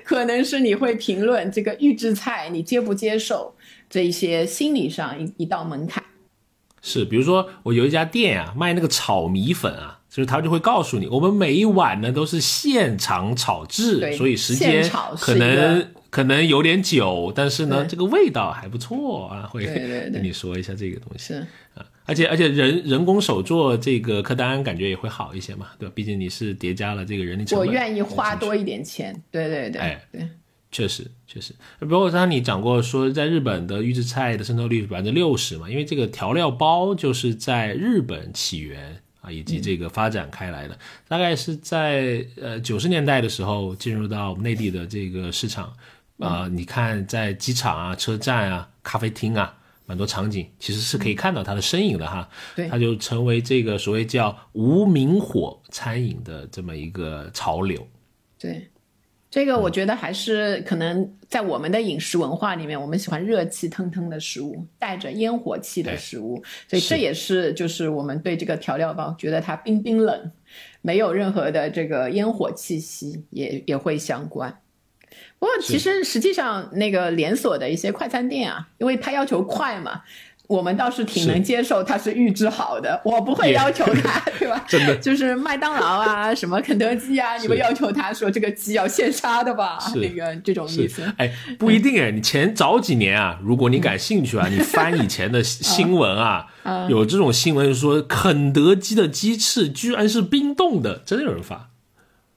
[0.04, 3.54] 可能是你会评论这个预制菜，你接不接受
[3.88, 6.04] 这一些心理上一一道门槛。
[6.82, 9.99] 是，比如说我有一家店啊，卖那个炒米粉啊。
[10.10, 21.36] 就是他就会告诉你，我们每一碗呢都是现场炒制，所以时间可能可能有点久，但是呢这个味道还不错啊，会跟你说一下这个东西。
[21.76, 25.94] 啊，而且而且人人工手做这个客单感觉也会好一些嘛，对吧？
[25.94, 30.28] 毕竟你是叠加了这个人力成本，我愿意花多一点钱，对对对，哎对，
[30.72, 39.04] 确实确实，包括刚刚你讲过说，在日本的预制菜的渗透率百分之六十嘛，因为这个调料包就是在日本起源。
[39.22, 40.78] 啊，以及这个发展开来的，
[41.08, 45.74] 大概是在呃九十年代的时候进入到内地的这个市场
[46.20, 46.48] 啊。
[46.48, 49.56] 你看，在机场啊、车站啊、咖啡厅啊，
[49.86, 52.30] 蛮多场景其实是可以看到它的身影的哈。
[52.56, 57.88] 对，它就成为这个所谓叫无明火餐饮的这么一个潮流。
[58.40, 58.70] 对。
[59.30, 70.32] 这个我觉得还是可能在我们的饮食文化里面，我们喜欢热气腾腾的食物，带着烟火气的食物，所以这也是就是我们对这个调料包觉得它冰冰冷，
[70.82, 74.60] 没有任何的这个烟火气息，也也会相关。
[75.38, 80.02] 不过其实实际上那个连锁的一些快餐店啊，因为它要求快嘛。
[80.50, 84.66] 我们倒是挺能接受它是预制好的，我不会要求它， 对吧？
[84.68, 89.78] 真的，就是麦当劳啊， 什么肯德基啊，你会要求他说这个鸡要现杀的吧？
[89.98, 91.04] 那个这种意思。
[91.18, 96.48] 哎，不一定哎，你前早几年啊，如果你感兴趣啊， 你翻以前的新闻啊，
[96.90, 101.70] 有这种新闻说肯德基的鸡翅居然是冰冻的，真的有人发。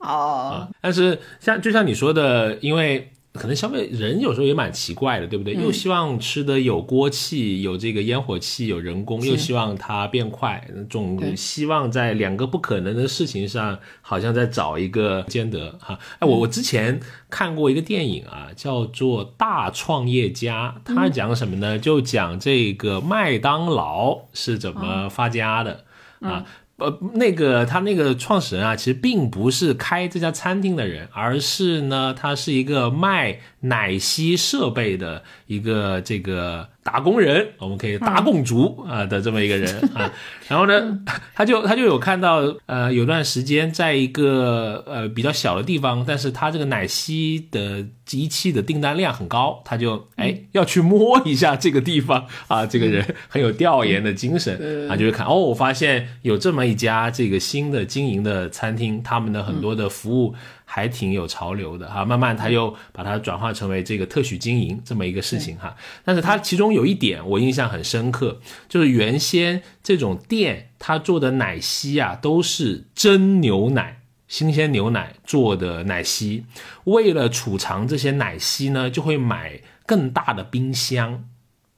[0.01, 0.69] 哦。
[0.83, 3.09] 但是像就像你说的，因为。
[3.35, 5.55] 可能消费人有时候也蛮奇怪的，对不对？
[5.55, 15.99] 又希望吃的有锅气，有这个烟火气，有人工，又希望它变快，总希望在两个不可能的事情上，好像在找一个兼得哈。
[16.19, 21.79] 哎，我我之前看过一个电影啊，叫做《大创业家》，它讲什么呢？
[21.79, 25.85] 就讲这个麦当劳是怎么发家的
[26.21, 26.45] 啊。
[26.83, 35.23] 呃，那个他那个创始人啊，其实并不是开这家餐厅的人，而是呢，他是一个卖奶昔设备的
[35.55, 36.69] 一个这个。
[36.85, 40.13] 打工人，我们可以打工族啊的这么一个人啊，
[40.51, 40.99] 然后呢，
[41.33, 60.35] 他就他就有看到，呃，有段时间在一个呃比较小的地方，但是他这个奶昔的机器的订单量很高，他就哎要去摸一下这个地方啊，这个人 很有调研的精神啊，就会看哦，我发现有这么一家这个新的经营的餐厅，他们的很多的服务。
[60.75, 65.77] 还挺有潮流的哈，慢慢他又把它转化成为这个特许经营这么一个事情哈。
[66.03, 76.47] 但是它其中有一点我印象很深刻，就是原先这种店他做的奶昔啊，都是真牛奶、新鲜牛奶做的奶昔。
[76.85, 81.23] 为了储藏这些奶昔呢，就会买更大的冰箱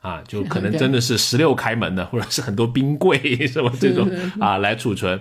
[0.02, 3.18] 啊，就可能 真的是十六开门的，或者是很多冰柜
[3.50, 5.20] 什么这种啊来储存。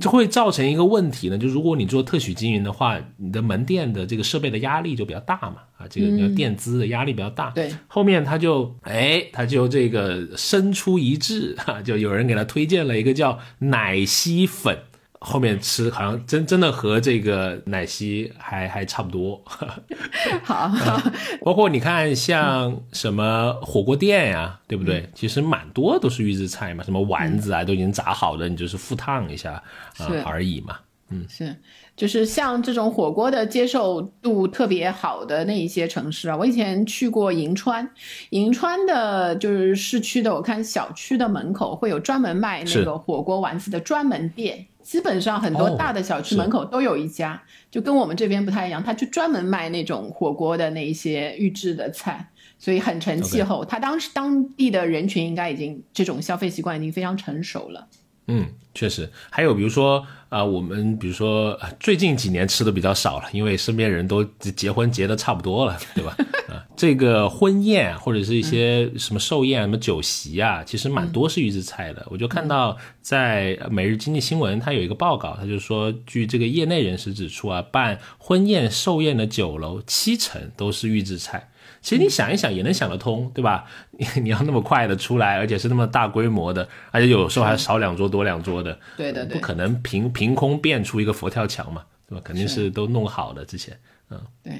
[0.00, 7.50] 就会造成一个问题呢，就如果你做特许经营的话，你的门店的这个设备的压力就比较大嘛，啊，这个你要垫资的压力比较大。
[7.50, 14.78] 对，后面他就哎，他就这个生出一致哈，就有人给他推荐了一个叫奶昔粉。
[15.24, 19.40] 后面吃好像真真的和这个奶昔还还差不多，
[20.42, 20.70] 好，
[21.44, 25.08] 包括你看像什么火锅店呀，对不对？
[25.14, 29.52] 其实蛮多都是预制菜嘛，什么丸子啊都已经炸好的，你就是复烫一下
[29.98, 30.76] 啊而已嘛。
[31.14, 31.54] 嗯，是，
[31.94, 37.86] 就是像这种火锅的接受度特别好的那一些城市啊，我以前去过银川，
[38.30, 44.66] 银川的就是市区的，我看小区的门口会有专门卖那个火锅丸子的专门店。
[44.82, 52.28] 基本上很多大的小区门口都有一家，就跟我们这边不太一样，他就专门卖那种火锅的那一些预制的菜，
[52.58, 53.64] 所以很成气候。
[53.64, 57.88] 他当时当地的人群应该已经这种消费习惯已经非常成熟了。
[58.28, 64.24] 嗯，确实，还有比如说啊，我们比如说最近几年吃的比较少了，因为身边人都
[64.56, 66.16] 结婚结的差不多了，对吧？
[66.48, 72.06] 啊，这个婚宴或者是一些什么寿宴、什么酒席啊，其实蛮多是预制菜的。
[72.08, 81.48] 我就看到在《每日经济新闻》它有一个报告，它就说，据这个业内人士指出啊，办婚宴寿宴的酒楼七成都是预制菜。
[81.82, 83.64] 其实你想一想也能想得通，对吧？
[83.90, 92.22] 你 你要那么快的出来，而且是那么大规模的，而且有时候还少两桌多两桌的，对的，不可能凭凭空变出一个佛跳墙嘛，对吧？
[92.24, 93.76] 肯定是都弄好的之前，
[94.10, 94.52] 嗯，对。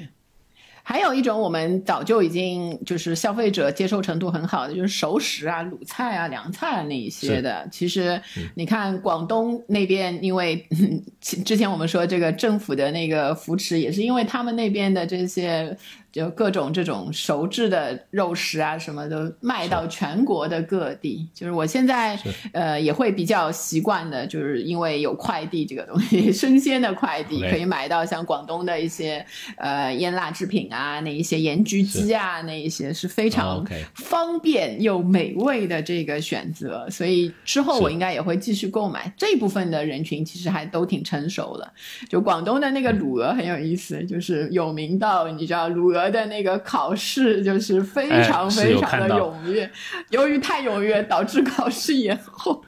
[0.85, 7.65] 还有一种我们早就已经就是消费者接受程度很好的，就是熟食啊、卤菜啊、凉菜啊那一些的。
[7.71, 8.21] 其实
[8.55, 10.67] 你看广东那边，因为
[11.21, 15.77] 之前我们说这个政府的那个扶持，也是因为他们那边的这些。
[16.13, 21.27] 就各种这种熟制的肉食啊，什么都卖到全国的各地。
[21.33, 22.15] 就是我现在
[22.51, 29.25] 呃也会比较习惯的，就是因为有快递这个东西， 生鲜的快递可以买到像广东的一些
[29.57, 36.87] 呃腌腊制品啊，那一些盐焗鸡啊，那一些是非常方便又美味的这个选择。
[36.91, 39.11] 所以之后我应该也会继续购买。
[39.17, 41.73] 这部分的人群其实还都挺成熟的。
[42.07, 46.02] 就广东的那个卤鹅很有意思，就是有名到你知道卤鹅。
[46.09, 49.69] 的那个考试就是非常非常的踊跃，
[50.09, 52.63] 由于太踊跃导致考试延后。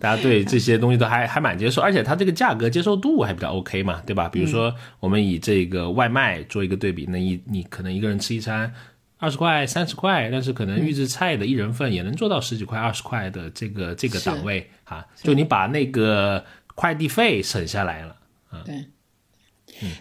[0.00, 4.28] 大家对这些东西都还还蛮接受，而且它这个价格接受度还比较 OK 嘛，对吧？
[4.28, 8.72] 比如说我们以这个外卖做一个对比，那一你可能一个人吃一餐
[9.18, 18.16] 二十块、三十块，但是可能预制菜的一人份也能做到十几块、二十块的这个这个档位啊，就你把那个快递费省下来了
[18.50, 18.62] 啊。
[18.64, 18.86] 对。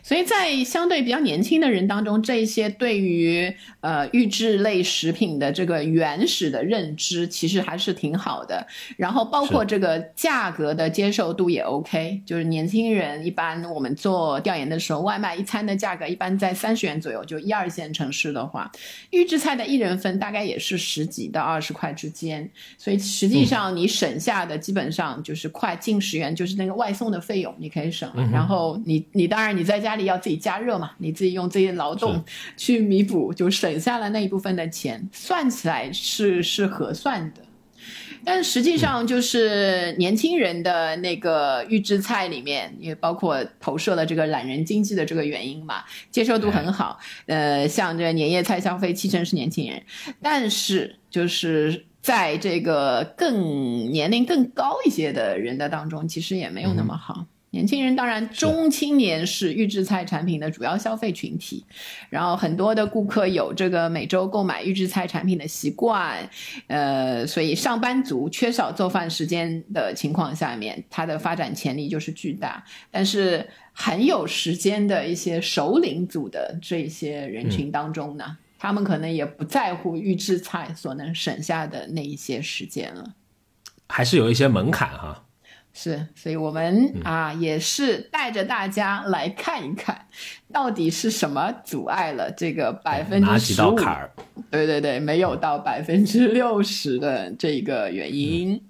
[0.03, 8.67] 所以在相对比较年轻的人当中，这些对于呃预制类食品的这个原始的认知，其实还是挺好的。
[8.97, 18.69] 然后包括这个价格的接受度也 OK，就是年轻人一般我们做调研的时候，外卖一餐的价格一般在三十元左右，就一二线城市的话，
[19.11, 22.49] 预制菜的一人份大概也是十几到二十块之间。
[22.77, 28.30] 所以实际上你省下的基本上就是快近十元，就是那个外送的费用你可以省了。
[28.34, 29.68] 然后你你当然你。
[29.70, 32.24] 在家里要自己加热嘛，你自己用自己的劳动
[32.57, 37.41] 去弥补，就省下了那一部分的钱，算起来是是合算的。
[38.26, 46.99] 但实际上，就是年轻人的那个预制菜里面，也包括投射了这个懒人经济的这个原因嘛，接受度很好。
[47.28, 49.82] 呃，像这年夜菜消费七成是年轻人，
[50.22, 57.26] 但是就是在这个更年龄更高一些的人的当中，其实也没有那么好。
[57.51, 61.65] 年轻人当然，中青年是预制菜产品的主要消费群体，
[62.09, 66.29] 然后很多的顾客有这个每周购买预制菜产品的习惯，
[66.67, 72.63] 呃，所以上班族缺少做饭时间的情况下面，它的发展潜力就是巨大。
[72.91, 83.15] 但是很有时间的一些首领组的这些人群当中呢，他们可能也不在乎预制菜所能省下的那一些时间了，
[83.87, 85.25] 还是有一些门槛哈。
[85.72, 90.07] 是，所以我们啊也是带着大家来看一看，
[90.51, 93.76] 到底是什么阻碍了这个百分之十五？
[94.51, 98.61] 对对对，没有到百分之六十的这个原因。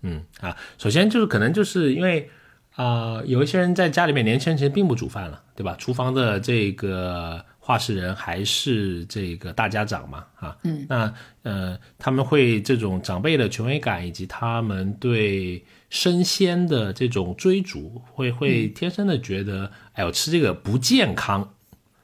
[0.00, 2.28] 嗯啊，首先就是可能就是因为
[2.74, 5.76] 啊，有一些人在家里面，年轻人其实并不煮饭了，对吧？
[5.78, 15.62] 厨房的这个话事人还是这个大家长嘛，啊，嗯，那呃，他们会这种长辈的权威感以及他们对。
[15.94, 21.53] 生鲜的这种追逐，会会天生的觉得，哎呦，吃这个不健康。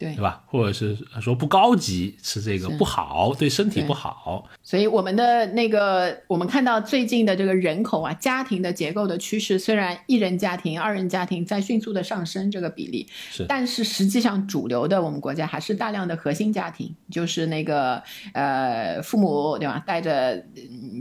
[0.00, 0.42] 对对吧？
[0.46, 4.48] 或者是说不高级，吃这个不好，对身体不好。
[4.62, 20.42] 所以我们的那个，我们看到最近的这个人口啊，家庭的结构的趋势，虽然一人家庭、二人家庭在迅速的上升这个比例，是，但是实际上主流的我们国家还是大量的核心家庭，就是那个呃父母对吧，带着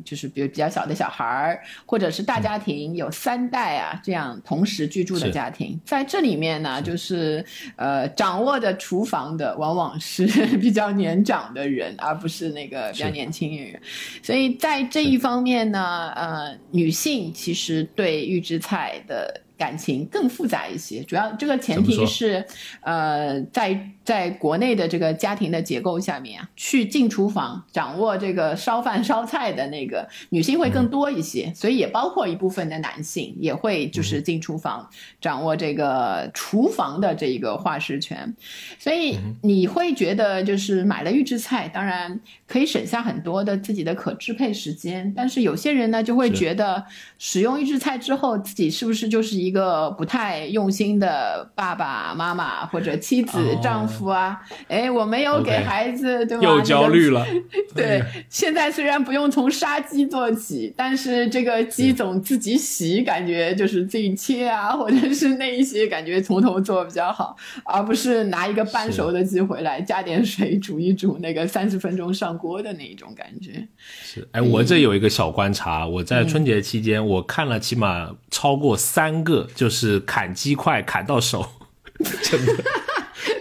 [0.04, 7.46] 就是比如比较小的小孩儿，或者是大家庭有三代啊这样同时居住的家庭，在这里面呢，就是
[7.78, 8.76] 呃掌握的。
[8.90, 10.26] 厨房的往往是
[10.58, 13.80] 比较年长的人，而不是那个比较年轻的人，
[14.24, 19.42] 所以在这一方面呢，呃，女性其实对预制菜的。
[19.60, 22.44] 感情更复杂一些，主要这个前提是，
[22.80, 34.90] 呃，在在国内的这个家庭的结构下面啊，去进厨房掌握这个烧饭烧菜的那个女性会更多一些，所以也包括一部分的男性也会就是进厨房
[35.20, 38.34] 掌握这个厨房的这一个话事权，
[38.80, 46.82] 所以你会觉得就是买了预制菜，当然可以省下很多的自己的可支配时间，但是有些人呢就会觉得
[47.18, 56.44] 使用预制菜之后，自己是不是就是一一个不太用心的爸爸妈妈或者妻子丈夫啊，哎，我没有给孩子，对吧？
[56.44, 57.26] 又焦虑了。
[57.74, 67.36] 对，现在虽然不用从杀鸡做起，但是这个鸡总自己洗，感觉就是自己切啊，或者是那一些感觉从头做比较好，
[67.66, 73.68] 而不是拿一个半熟的鸡回来加点水煮一煮，那个三十分钟上锅的那一种感觉。
[73.80, 79.39] 是，哎，我这有一个小观察，我在春节期间我看了起码超过三个。
[79.56, 81.46] 就是砍鸡块砍到手，
[82.24, 82.56] 真的，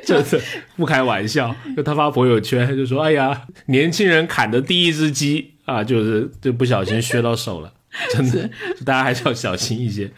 [0.04, 0.40] 真的
[0.76, 1.54] 不开玩笑。
[1.76, 7.72] 就他发朋友圈就说：“哎呀，年轻人砍的第一只鸡啊，就是就不小心削到手了。
[8.12, 8.50] ”真的，
[8.84, 10.10] 大家还是要小心一些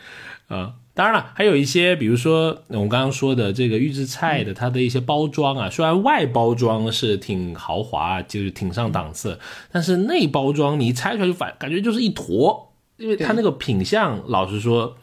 [0.49, 0.75] 啊。
[0.93, 9.39] 当然了，还有一些，比如说我们刚刚说的这个预制菜的，它的一些包装啊，虽然外包装是挺豪华，就是挺上档次，
[9.73, 14.97] 但是内包装你一拆出来就反感觉就是一坨，因为它那个品相，老实说。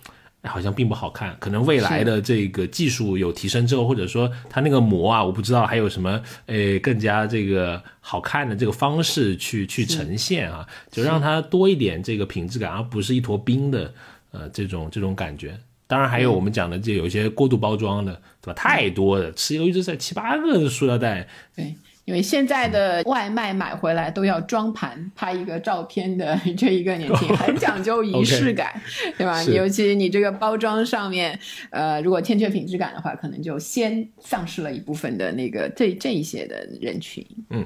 [0.47, 13.93] 好像并不好看，可能未来的这个技术有提升之后，或者说它那个膜啊，我不知道还有什么呃更加这个好看的这个方式去去呈现啊，就让它多一点这个品质感，而不是一坨冰的
[14.31, 15.57] 呃这种这种感觉。
[15.85, 18.53] 当然还有我们讲的这有一些过度包装的，对吧？
[18.53, 21.75] 太多的，吃一直在七八个塑料袋，对。
[22.07, 28.81] 因为现在的外卖买回来都要装盘拍一个照片的这一个年轻人很讲究仪式感，
[29.19, 29.43] 对吧？
[29.43, 31.37] 尤其你这个包装上面，
[31.69, 37.25] 呃，如果欠缺品质感的话，可能就先丧失了一部分的那个这这一些的人群。
[37.49, 37.65] 嗯。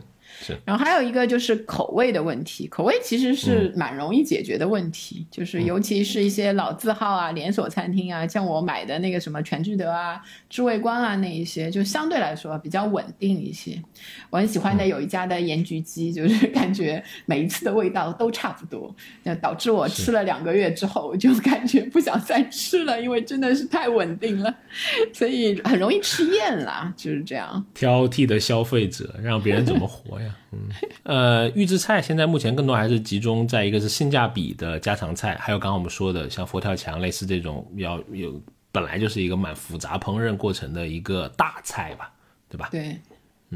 [0.65, 13.81] 然后还有一个就是口味的问题，口味其实是蛮容易解决的问题，就是尤其是一些老字号啊、连锁餐厅啊，像我买的那个什么全聚德啊、知味观啊那一些，就相对来说比较稳定一些。
[14.29, 24.53] 我很喜欢的有一家的盐焗鸡，就是感觉每一次的味道都差不多，那导致我吃了两个月之后，就感觉不想再吃了，因为真的是太稳定了，
[25.13, 27.65] 所以很容易吃厌啦，就是这样。
[27.73, 30.30] 挑剔的消费者，让别人怎么活呀？
[30.51, 30.59] 嗯，
[31.03, 42.11] 呃，预制菜现在目前更多还是集中在一个是性价比的家常菜，还有刚刚我们说的像佛跳墙类似这种要有本来就是一个蛮复杂烹饪过程的一个大菜吧，
[42.49, 42.69] 对吧？
[42.71, 42.99] 对，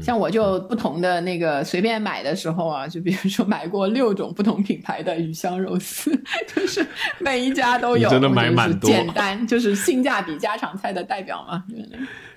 [0.02, 6.14] 像我就不同的那个随便买的时候啊，就比如说买过六种不同品牌的鱼香肉丝，
[6.54, 6.86] 就是
[7.18, 11.64] 每一家都有，真的买蛮多，简单就是性价比家常菜的代表嘛。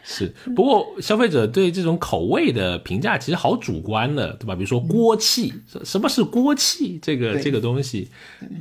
[0.04, 4.56] 是，不过消费者对这种口味的评价其实好主观的，对吧？
[4.56, 6.98] 比如说锅气，什么是锅气？
[7.02, 8.10] 这个这个东西，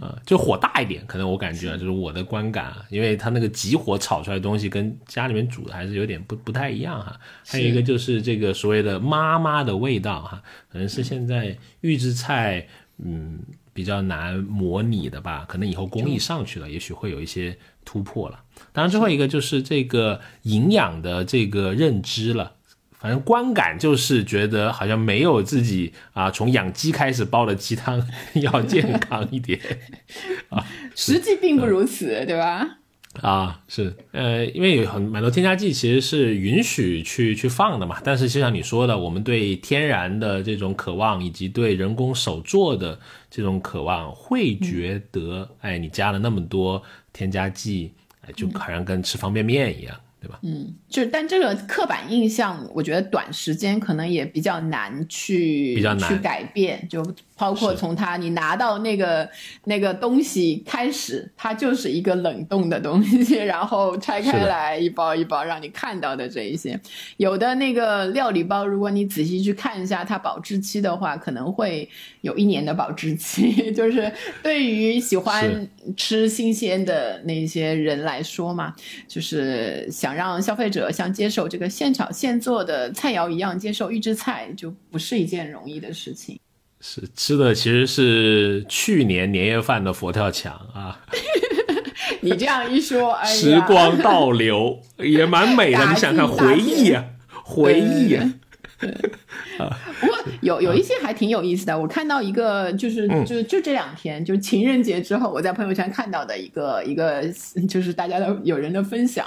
[0.01, 7.19] 啊，就火大一点，可能我感觉啊，就是我的观感啊，因为它那个急火炒出来的东西跟家里面煮的还是有点不不太一样哈。
[7.47, 12.67] 还有一个就是这个所谓的妈妈的味道哈，可能是现在预制菜
[12.99, 13.39] 嗯
[13.73, 17.57] 比较难模拟的吧，可能以后工艺上去了，也许会有一些
[17.89, 18.41] 突破了。
[18.75, 22.53] 当然，最后一个就是这个营养的这个认知了。
[22.99, 28.07] 反正观感就是觉得好像没有自己啊，从养鸡开始煲的鸡汤
[28.43, 29.59] 要健康一点
[30.51, 30.67] 啊。
[30.95, 32.79] 实际并不如此，对吧？
[33.23, 37.99] 啊，是，呃，因为有很蛮多添加剂其实是允许去去放的嘛。
[38.05, 42.99] 但是就像你说的，我们对天然的这种渴望，以及对人工手做的
[43.31, 46.83] 这种渴望，会觉得，哎，你加了那么多
[47.19, 47.93] 添加剂。
[48.37, 50.01] 就好像跟吃方便面一样。
[50.21, 50.39] 对吧？
[50.43, 56.87] 嗯，就是，但这个刻板印象，我觉得短时间可能也比较难去比较难去改变。
[56.89, 57.05] 就
[57.37, 59.29] 包括从它你拿到那个
[59.65, 66.81] 那个东西开始，它就是一个冷冻的东西， 然后拆开来一包一包让你看到的这一些。
[67.19, 71.89] 有的那个料理包，如果你仔细去看一下它保质期的话，可能会
[72.23, 73.71] 有一年的保质期。
[73.73, 74.11] 就是
[74.43, 78.75] 对于喜欢吃新鲜的那些人来说嘛，
[79.07, 79.87] 就是。
[79.91, 86.39] 想让消费者像接受这个现炒现做的菜肴一样接受预制菜，就不是一件容易的事情。
[86.81, 91.01] 是吃的其实是去年年夜饭的佛跳墙啊！
[92.23, 95.85] 你这样一说，哎时光倒流也蛮美的。
[95.91, 97.05] 你想看回忆啊，
[97.43, 98.35] 回忆啊。
[99.59, 101.77] 啊，不过有有一些还挺有意思的。
[101.77, 107.25] 我看到一个，就是就就这两天，就是情人节之后，我在朋友圈看到的一个一个，
[107.69, 109.27] 就是大家的有人的分享。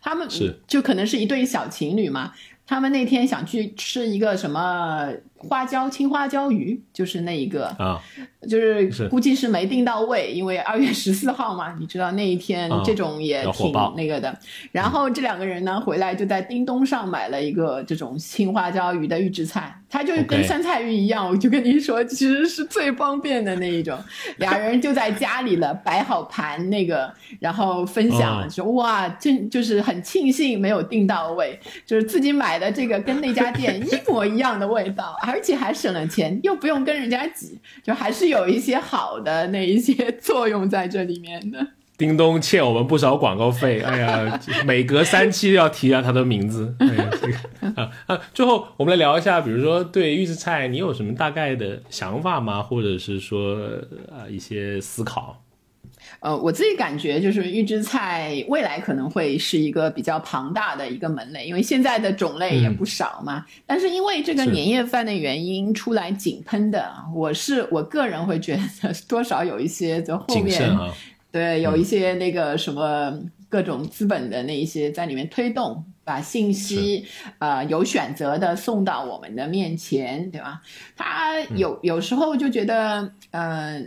[0.00, 2.32] 他们是就可能是一对小情侣嘛，
[2.66, 5.12] 他们那天想去吃一个什么。
[5.38, 8.00] 花椒青花椒鱼就是那一个啊，
[8.48, 14.36] 就是估计是没订到位，因为二月 十四号嘛，你知道那一天这种也挺那个的。
[14.72, 23.98] 然后这两个人呢回来就在叮咚上买了一个这种青花椒鱼的预制菜，它就是跟酸菜鱼一样，我就跟你说，其实是最方便的那一种。
[24.38, 35.16] 俩人就在家里了，摆好盘那个，然后分享说哇，真就是很庆幸没有订到位，就是自己买的这个跟那家店一模一样的味道。
[35.28, 41.66] 而且还省了钱，又不用跟人家挤，就还是有一些好的那一些作用在这里面的。
[41.96, 46.72] 叮咚欠我们不少广告费，哎呀， 每隔三期要提一下他的名字。
[46.78, 48.20] 哎呀，这个啊啊！
[48.32, 52.62] 最后我们来聊一下，比如说对预制菜，你有什么大概的想法吗？
[52.62, 53.56] 或者是说
[54.12, 55.42] 啊一些思考？
[56.20, 63.46] 呃，我自己感觉就是预制菜未来可能会是一个比较庞大的一个门类，因为现在的种类也不少嘛。
[63.64, 70.76] 但是因为这个年夜饭的原因出来井喷的，我是我个人会觉得多少有一些在后面，
[71.30, 73.16] 对，有一些那个什么
[73.48, 77.04] 各种资本的那一些在里面推动，把信息
[77.38, 80.60] 呃有选择的送到我们的面前，对吧？
[80.96, 83.80] 他有有时候就觉得呃。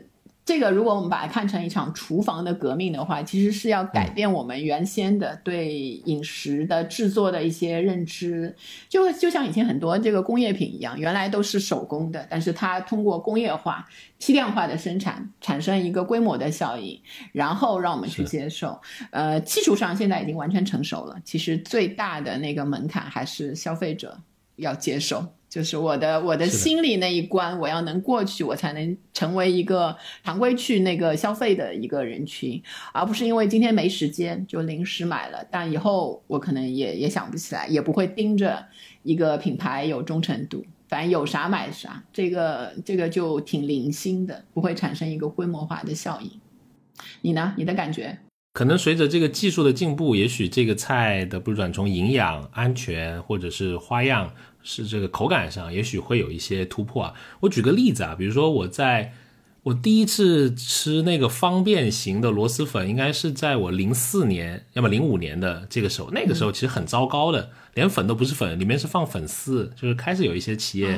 [0.51, 5.73] 这个，如果我们把它看成一场厨房的革命的话，其实是要改变我们原先的对
[6.03, 8.53] 饮食的制作的一些认知。
[8.89, 13.87] 就就像以前很多这个工业品一样，原来都是手工的，但是它通过工业化、
[14.17, 16.99] 批量化的生产，产生一个规模的效应，
[17.31, 18.77] 然后让我们去接受。
[19.11, 21.15] 呃，技术上现在已经完全成熟了。
[21.23, 24.19] 其实最大的那个门槛还是消费者
[24.61, 25.25] 要接受。
[25.49, 38.65] 就是我的我的心里那一关，我要能过去，我才能成为一个常规去那个消费的一个人群，而不是因为今天没时间就临时买了，但以后我可能也也想不起来，也不会盯着
[39.03, 46.31] 一个品牌有忠诚度，反正有啥买啥，这个这个就挺零星的，不会产生一个规模化的效应。
[47.19, 47.53] 你呢？
[47.57, 48.17] 你的感觉？
[48.53, 54.31] 可能随着这个技术的进步，也许这个菜的不管从营养、安全或者是花样。
[54.63, 57.15] 是这个口感上，也许会有一些突破啊。
[57.39, 59.11] 我举个例子啊，比如说我在
[59.63, 70.95] 我第一次吃那个方便型的螺蛳粉，应该是在我零四年，要么零五年的这个时候，那个时候其实很糟糕的，连粉都不是粉，里面是放粉丝，就是开始有一些企业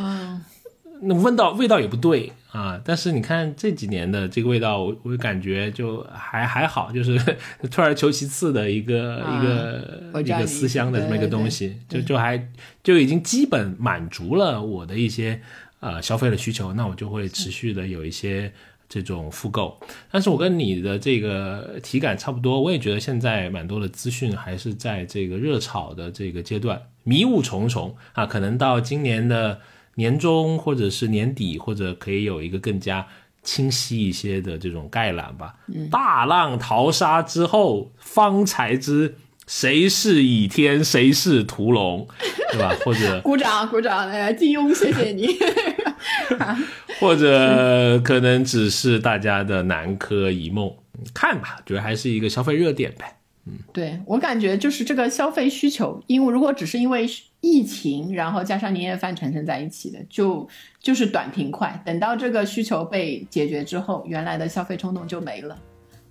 [1.04, 2.80] 那味道味道也不对啊。
[2.84, 7.18] 但是你看这几年的这个味道，我我感觉就还还好，就是
[7.70, 12.50] 退而求其次的一个、一个一个思乡的这么一个东西，就就还
[12.84, 15.42] 就已经基本满足了我的一些
[15.80, 18.52] 呃消费的需求，那我就会持续的有一些。
[18.90, 19.80] 这种复购，
[20.12, 29.60] 但是我跟你的这个体感差不多，我也觉得现在蛮多的资讯还是在这个热炒的这个阶段，迷雾重重啊，可能到今年的
[29.96, 33.06] 年终或者是年底，或者可以有一个更加
[33.44, 35.56] 清晰一些的这种概览吧。
[35.92, 39.16] 大浪淘沙之后，方才知
[39.46, 42.08] 谁是倚天，谁是屠龙，
[42.52, 42.76] 对吧？
[42.86, 45.28] 或者 鼓掌鼓掌，哎，金庸，谢谢你。
[47.00, 50.74] 或者可能只是大家的南柯一梦，
[51.14, 53.18] 看吧，觉得还是一个消费热点呗。
[53.46, 57.06] 嗯，对我感觉就是这个消费需求，因为如果只是因为
[57.42, 60.48] 疫情，然后加上年夜饭产生在一起的，就
[60.82, 61.82] 就是短平快。
[61.86, 65.58] 等到这个需求被解决之后，原来的消费冲动就没了。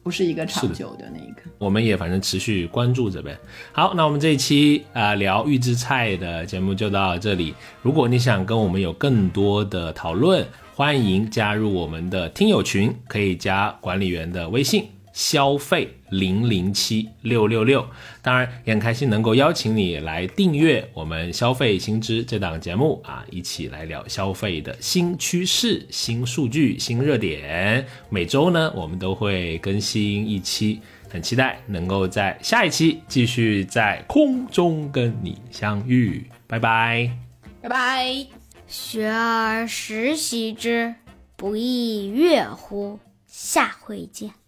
[0.03, 3.39] 不是一个长久的那一个，我们也反正持续关注着呗。
[3.71, 7.55] 好，那我们这一期啊聊预制菜的节目就到这里。
[7.83, 14.87] 如果你想跟我们有更多的讨论，欢迎加入我们的听友群，可以加管理员的微信。
[15.13, 17.87] 消费零零七六六六，
[18.23, 27.87] 当然也很开心能够邀请你来订阅我们消费新知这档节目啊，一起来聊消费的新趋势、新数据、新热点。
[28.09, 36.27] 每周呢，我们都会更新一期，很期待能够在下一期继续在空中跟你相遇。
[36.47, 37.11] 拜拜，
[37.61, 38.27] 拜拜。
[38.67, 40.95] 学而时习之，
[41.37, 42.99] 不亦乐乎？
[43.27, 44.42] 下回见。